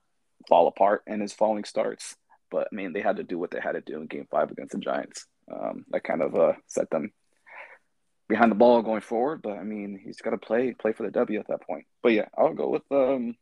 [0.47, 2.15] fall apart in his falling starts.
[2.51, 4.51] But I mean, they had to do what they had to do in Game Five
[4.51, 5.25] against the Giants.
[5.51, 7.11] Um, that kind of uh, set them
[8.27, 9.41] behind the ball going forward.
[9.41, 11.85] But I mean, he's got to play play for the W at that point.
[12.03, 13.35] But yeah, I'll go with um,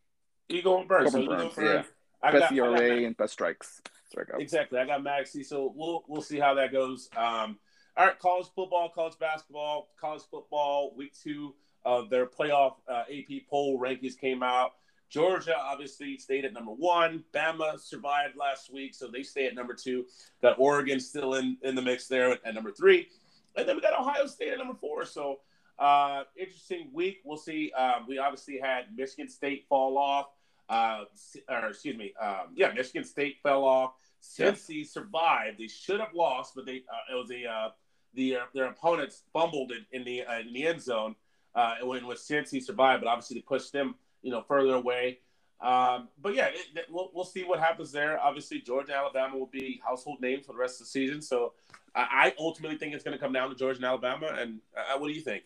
[0.50, 1.12] You going Burnes?
[1.12, 1.84] So Corbin you go Burnes, for yeah.
[2.24, 3.82] I best got, I got ERA and best strikes.
[4.16, 4.40] Strikeouts.
[4.40, 4.80] Exactly.
[4.80, 7.10] I got Maxi, so we'll we'll see how that goes.
[7.16, 7.60] Um,
[7.98, 10.94] all right, college football, college basketball, college football.
[10.98, 14.74] Week two of their playoff uh, AP poll rankings came out.
[15.10, 17.24] Georgia obviously stayed at number one.
[17.34, 20.06] Bama survived last week, so they stay at number two.
[20.42, 23.08] Got Oregon still in in the mix there at, number three,
[23.56, 25.06] and then we got Ohio State at number four.
[25.06, 25.40] So
[25.80, 27.20] uh, interesting week.
[27.24, 27.72] We'll see.
[27.72, 30.28] Um, we obviously had Michigan State fall off.
[30.68, 31.04] Uh,
[31.48, 33.94] or excuse me, um, yeah, Michigan State fell off.
[34.40, 34.54] Yeah.
[34.56, 35.60] Survived.
[35.60, 37.70] They should have lost, but they uh, it was a uh,
[38.16, 41.16] the uh, their opponents fumbled in the uh, in the end zone
[41.54, 45.20] uh, when with Cincy survived, but obviously they pushed them you know further away.
[45.62, 48.20] Um, but yeah, it, it- we'll we'll see what happens there.
[48.20, 51.22] Obviously, Georgia, Alabama will be household names for the rest of the season.
[51.22, 51.54] So
[51.96, 54.36] I, I ultimately think it's going to come down to Georgia and Alabama.
[54.38, 55.44] And uh, what do you think?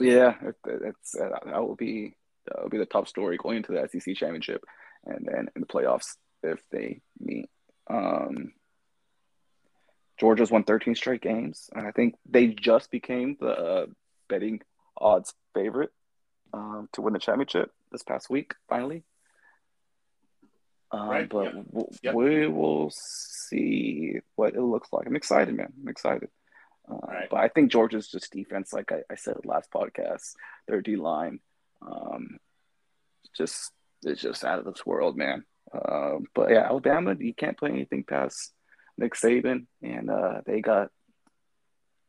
[0.00, 2.14] Yeah, it, it's uh, that will be
[2.46, 4.64] that will be the top story going into the SEC championship,
[5.04, 7.50] and then in the playoffs if they meet.
[7.90, 8.52] Um,
[10.20, 13.86] Georgia's won 13 straight games, and I think they just became the uh,
[14.28, 14.60] betting
[14.96, 15.90] odds favorite
[16.52, 18.54] um, to win the championship this past week.
[18.68, 19.04] Finally,
[20.90, 22.14] um, Right, but w- Yep.
[22.14, 25.06] we will see what it looks like.
[25.06, 25.72] I'm excited, man.
[25.80, 26.30] I'm excited.
[26.90, 27.28] Uh, Right.
[27.30, 30.34] But I think Georgia's just defense, like I, I said last podcast,
[30.66, 31.40] their D line,
[31.82, 32.38] um,
[33.36, 35.44] just it's just out of this world, man.
[35.72, 38.52] Um, but yeah, Alabama, you can't play anything past
[38.98, 40.90] Nick Saban, and uh, they got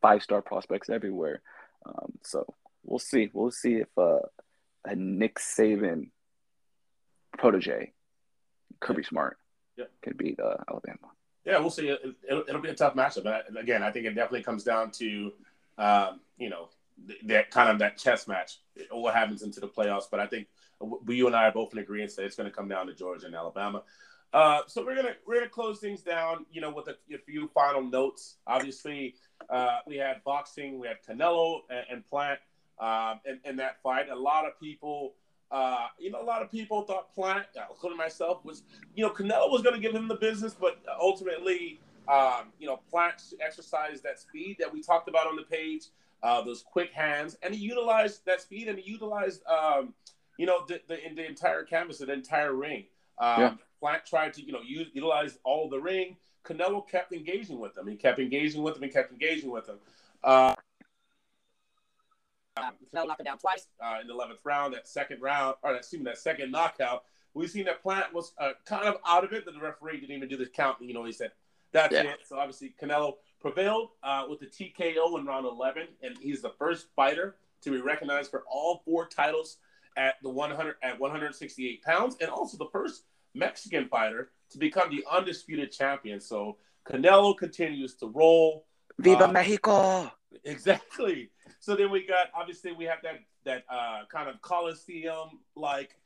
[0.02, 1.40] five star prospects everywhere.
[1.86, 2.44] Um, so
[2.84, 3.30] we'll see.
[3.32, 4.18] We'll see if uh,
[4.84, 6.10] a Nick Saban
[7.38, 7.92] protege,
[8.80, 9.38] Kirby Smart,
[9.76, 9.90] Yep.
[10.02, 10.98] can beat uh, Alabama.
[11.46, 11.88] Yeah, we'll see.
[11.88, 13.24] It, it'll, it'll be a tough matchup.
[13.24, 15.32] But again, I think it definitely comes down to,
[15.78, 16.68] um, you know,
[17.24, 18.58] that kind of that chess match.
[18.90, 20.04] What happens into the playoffs?
[20.10, 20.48] But I think
[20.80, 22.94] we, you and I are both in agreement that it's going to come down to
[22.94, 23.82] Georgia and Alabama.
[24.32, 26.46] Uh, so we're gonna we're gonna close things down.
[26.52, 28.36] You know, with a, a few final notes.
[28.46, 29.14] Obviously,
[29.48, 30.78] uh, we had boxing.
[30.78, 32.38] We had Canelo and, and Plant
[32.78, 34.08] um, in, in that fight.
[34.08, 35.14] A lot of people.
[35.50, 38.62] Uh, you know, a lot of people thought Plant, uh, including myself, was
[38.94, 43.22] you know, Canelo was to give him the business, but ultimately, Um, you know, Plant
[43.44, 45.84] exercised that speed that we talked about on the page,
[46.22, 49.94] uh, those quick hands, and he utilized that speed and he utilized, um,
[50.38, 52.86] you know, the, the, the entire canvas, the entire ring.
[53.18, 53.54] Um, yeah.
[53.80, 56.16] Plant tried to, you know, use, utilize all the ring.
[56.44, 57.86] Canelo kept engaging with him.
[57.86, 58.82] He kept engaging with him.
[58.82, 59.76] He kept engaging with him.
[60.22, 60.54] Uh,
[62.58, 64.74] Canelo knocked him down twice uh, in the eleventh round.
[64.74, 67.04] That second round, or excuse me, that second knockout,
[67.34, 69.44] we've seen that Plant was uh, kind of out of it.
[69.44, 70.76] That the referee didn't even do the count.
[70.80, 71.32] You know, he said
[71.72, 72.02] that's yeah.
[72.02, 72.20] it.
[72.26, 76.88] So obviously Canelo prevailed uh, with the TKO in round 11, and he's the first
[76.94, 79.58] fighter to be recognized for all four titles
[79.96, 83.04] at the 100 at 168 pounds, and also the first
[83.34, 86.20] Mexican fighter to become the undisputed champion.
[86.20, 86.56] So
[86.88, 88.66] Canelo continues to roll.
[88.98, 90.10] Viva uh, Mexico!
[90.44, 91.30] Exactly.
[91.58, 95.96] So then we got obviously we have that that uh, kind of Coliseum like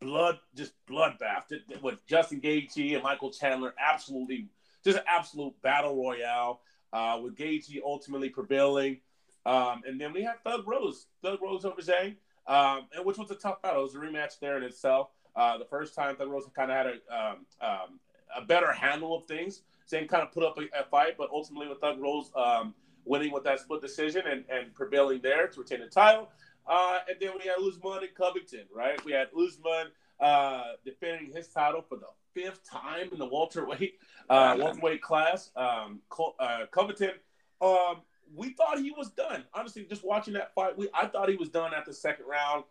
[0.00, 1.44] blood just bloodbath
[1.82, 3.74] with Justin Gaethje and Michael Chandler.
[3.78, 4.48] Absolutely,
[4.84, 6.60] just absolute battle royale
[6.92, 9.00] uh, with Gaethje ultimately prevailing.
[9.46, 12.16] Um, and then we have Thug Rose, Thug Rose over Zhang,
[12.46, 13.80] um, and which was a tough battle.
[13.80, 15.10] It was a rematch there in itself.
[15.36, 18.00] Uh, the first time Thug Rose kind of had a um, um,
[18.36, 19.62] a better handle of things.
[19.90, 22.74] Zhang kind of put up a, a, fight, but ultimately with Thug Rose um,
[23.04, 26.30] winning with that split decision and, and prevailing there to retain the title.
[26.66, 29.02] Uh, and then we had Usman and Covington, right?
[29.04, 29.88] We had Usman
[30.20, 33.94] uh, defending his title for the fifth time in the welterweight
[34.30, 35.50] uh, welterweight class.
[35.56, 36.00] Um,
[36.38, 37.12] uh, Covington,
[37.60, 37.96] um,
[38.34, 39.44] we thought he was done.
[39.52, 42.64] Honestly, just watching that fight, we I thought he was done at the second round,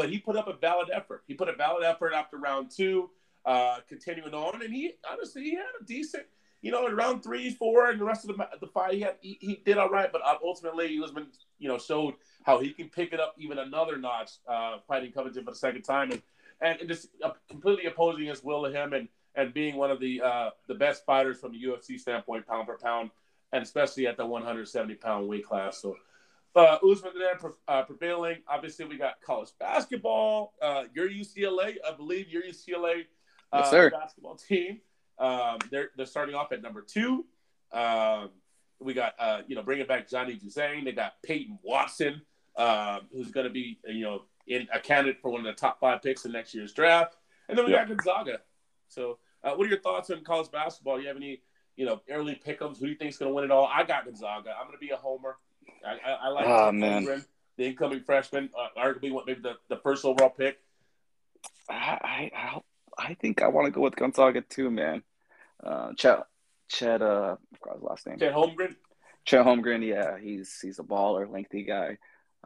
[0.00, 1.22] but he put up a valid effort.
[1.26, 3.10] He put a valid effort after round two,
[3.44, 6.24] uh, continuing on, and he honestly he had a decent
[6.62, 9.16] you know, in round three, four, and the rest of the, the fight, he had
[9.20, 10.12] he, he did all right.
[10.12, 11.28] But uh, ultimately, Usman,
[11.58, 15.44] you know, showed how he can pick it up even another notch, uh, fighting Covington
[15.44, 16.22] for the second time, and
[16.60, 20.00] and, and just uh, completely opposing his will to him, and and being one of
[20.00, 23.10] the uh, the best fighters from the UFC standpoint, pound for pound,
[23.52, 25.80] and especially at the 170 pound weight class.
[25.80, 25.96] So.
[26.54, 27.12] Uh, Usman
[27.68, 28.38] uh, prevailing.
[28.48, 30.54] Obviously, we got college basketball.
[30.60, 33.04] Uh, your UCLA, I believe your UCLA
[33.52, 34.80] uh, yes, basketball team
[35.20, 37.26] um, they're they're starting off at number two.
[37.72, 38.30] Um,
[38.80, 40.84] we got uh, you know bringing back Johnny Juzang.
[40.84, 42.22] They got Peyton Watson,
[42.56, 45.78] uh, who's going to be you know in a candidate for one of the top
[45.78, 47.16] five picks in next year's draft.
[47.48, 47.84] And then we yeah.
[47.84, 48.40] got Gonzaga.
[48.88, 50.96] So, uh, what are your thoughts on college basketball?
[50.96, 51.42] Do you have any
[51.76, 52.78] you know early pickums?
[52.78, 53.68] Who do you think is going to win it all?
[53.70, 54.54] I got Gonzaga.
[54.58, 55.36] I'm going to be a homer.
[55.86, 57.24] I, I, I like oh, man.
[57.56, 60.58] the incoming freshman, uh, arguably maybe the, the first overall pick.
[61.68, 62.60] I I
[62.98, 65.02] I think I want to go with Gonzaga too, man
[65.64, 66.26] uh, Chet,
[66.68, 67.36] Chet, uh,
[67.68, 68.18] I his last name.
[68.18, 68.76] Chet Holmgren.
[69.24, 71.98] Chet Holmgren, yeah, he's he's a baller, lengthy guy.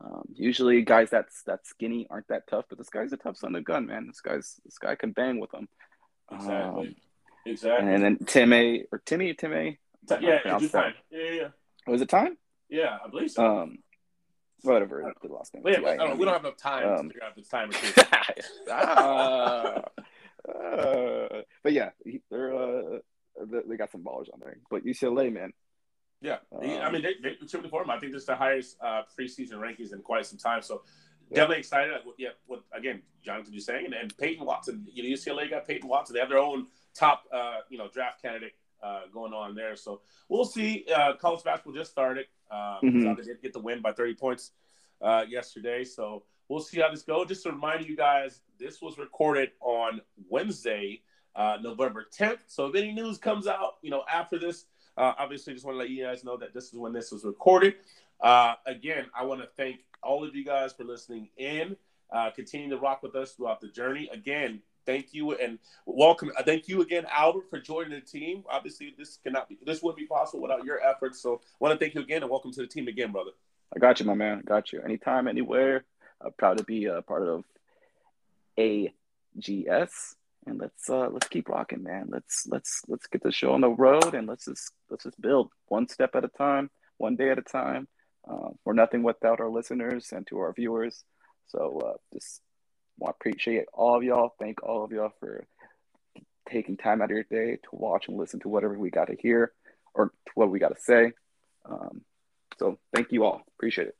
[0.02, 3.54] Um, usually, guys that's that skinny aren't that tough, but this guy's a tough son
[3.54, 4.06] of a gun, man.
[4.06, 5.68] This guy's this guy can bang with them.
[6.32, 6.88] Exactly.
[6.88, 6.94] Um,
[7.46, 7.94] exactly.
[7.94, 9.78] And then Timmy or Timmy or Timmy.
[10.20, 10.94] Yeah, it's time.
[11.10, 11.48] Yeah, yeah, yeah.
[11.86, 12.36] Was it time?
[12.68, 13.44] Yeah, I believe so.
[13.44, 13.78] Um,
[14.62, 15.62] whatever the last name.
[15.66, 17.70] Yeah, I don't, we don't have enough time um, to figure out this time
[18.70, 19.80] uh,
[20.50, 21.90] uh, but yeah,
[22.30, 22.98] they're uh,
[23.66, 24.56] they got some ballers on there.
[24.70, 25.52] But UCLA, man.
[26.20, 27.88] Yeah, um, I mean, they, they contributed for.
[27.90, 30.62] I think this is the highest uh, preseason rankings in quite some time.
[30.62, 30.82] So
[31.30, 31.36] yeah.
[31.36, 31.92] definitely excited.
[32.16, 34.86] Yeah, what again, Jonathan just saying, and, and Peyton Watson.
[34.90, 36.14] You know, UCLA got Peyton Watson.
[36.14, 38.52] They have their own top, uh, you know, draft candidate
[38.82, 39.76] uh, going on there.
[39.76, 40.86] So we'll see.
[40.94, 42.26] Uh, college basketball just started.
[42.50, 43.14] Um, mm-hmm.
[43.14, 44.52] They did get the win by 30 points
[45.00, 45.84] uh, yesterday.
[45.84, 47.28] So we'll see how this goes.
[47.28, 51.02] Just to remind you guys, this was recorded on Wednesday,
[51.34, 52.40] uh, November 10th.
[52.46, 54.66] So if any news comes out, you know, after this,
[54.96, 57.24] uh, obviously, just want to let you guys know that this is when this was
[57.24, 57.74] recorded.
[58.20, 61.76] Uh, again, I want to thank all of you guys for listening in.
[62.12, 64.08] Uh, continue to rock with us throughout the journey.
[64.12, 66.30] Again, thank you and welcome.
[66.38, 68.44] Uh, thank you again, Albert, for joining the team.
[68.50, 71.20] Obviously, this cannot be, this wouldn't be possible without your efforts.
[71.20, 73.30] So, I want to thank you again and welcome to the team again, brother.
[73.74, 74.38] I got you, my man.
[74.38, 74.80] I got you.
[74.80, 75.84] Anytime, anywhere.
[76.20, 77.44] I'm proud to be a part of
[78.58, 80.14] AGS,
[80.46, 82.06] and let's uh, let's keep rocking, man.
[82.08, 85.50] Let's let's let's get the show on the road, and let's just let's just build
[85.66, 87.88] one step at a time, one day at a time.
[88.28, 91.04] Uh, we're nothing without our listeners and to our viewers.
[91.46, 92.40] So uh, just
[92.98, 94.34] want to appreciate all of y'all.
[94.38, 95.46] Thank all of y'all for
[96.48, 99.16] taking time out of your day to watch and listen to whatever we got to
[99.18, 99.52] hear
[99.94, 101.12] or to what we got to say.
[101.64, 102.02] Um,
[102.58, 103.42] so thank you all.
[103.56, 103.96] Appreciate it.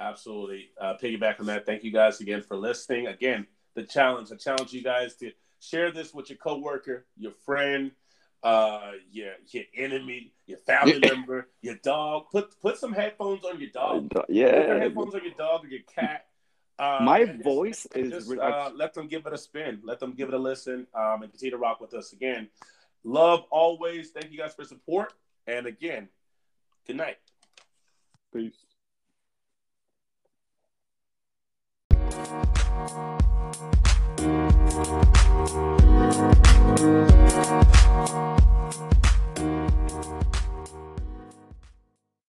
[0.00, 0.70] Absolutely.
[0.80, 1.66] Uh, piggyback on that.
[1.66, 3.06] Thank you guys again for listening.
[3.06, 4.32] Again, the challenge.
[4.32, 5.30] I challenge you guys to
[5.60, 7.92] share this with your coworker, your friend,
[8.42, 12.24] uh, your your enemy, your family member, your dog.
[12.32, 14.10] Put put some headphones on your dog.
[14.28, 16.26] Yeah, put your headphones on your dog or your cat.
[16.78, 18.26] Uh, My voice just, is.
[18.26, 19.80] Just, uh, let them give it a spin.
[19.84, 22.48] Let them give it a listen um, and continue to rock with us again.
[23.04, 24.10] Love always.
[24.10, 25.12] Thank you guys for support.
[25.46, 26.08] And again,
[26.86, 27.18] good night.
[28.32, 28.54] Peace.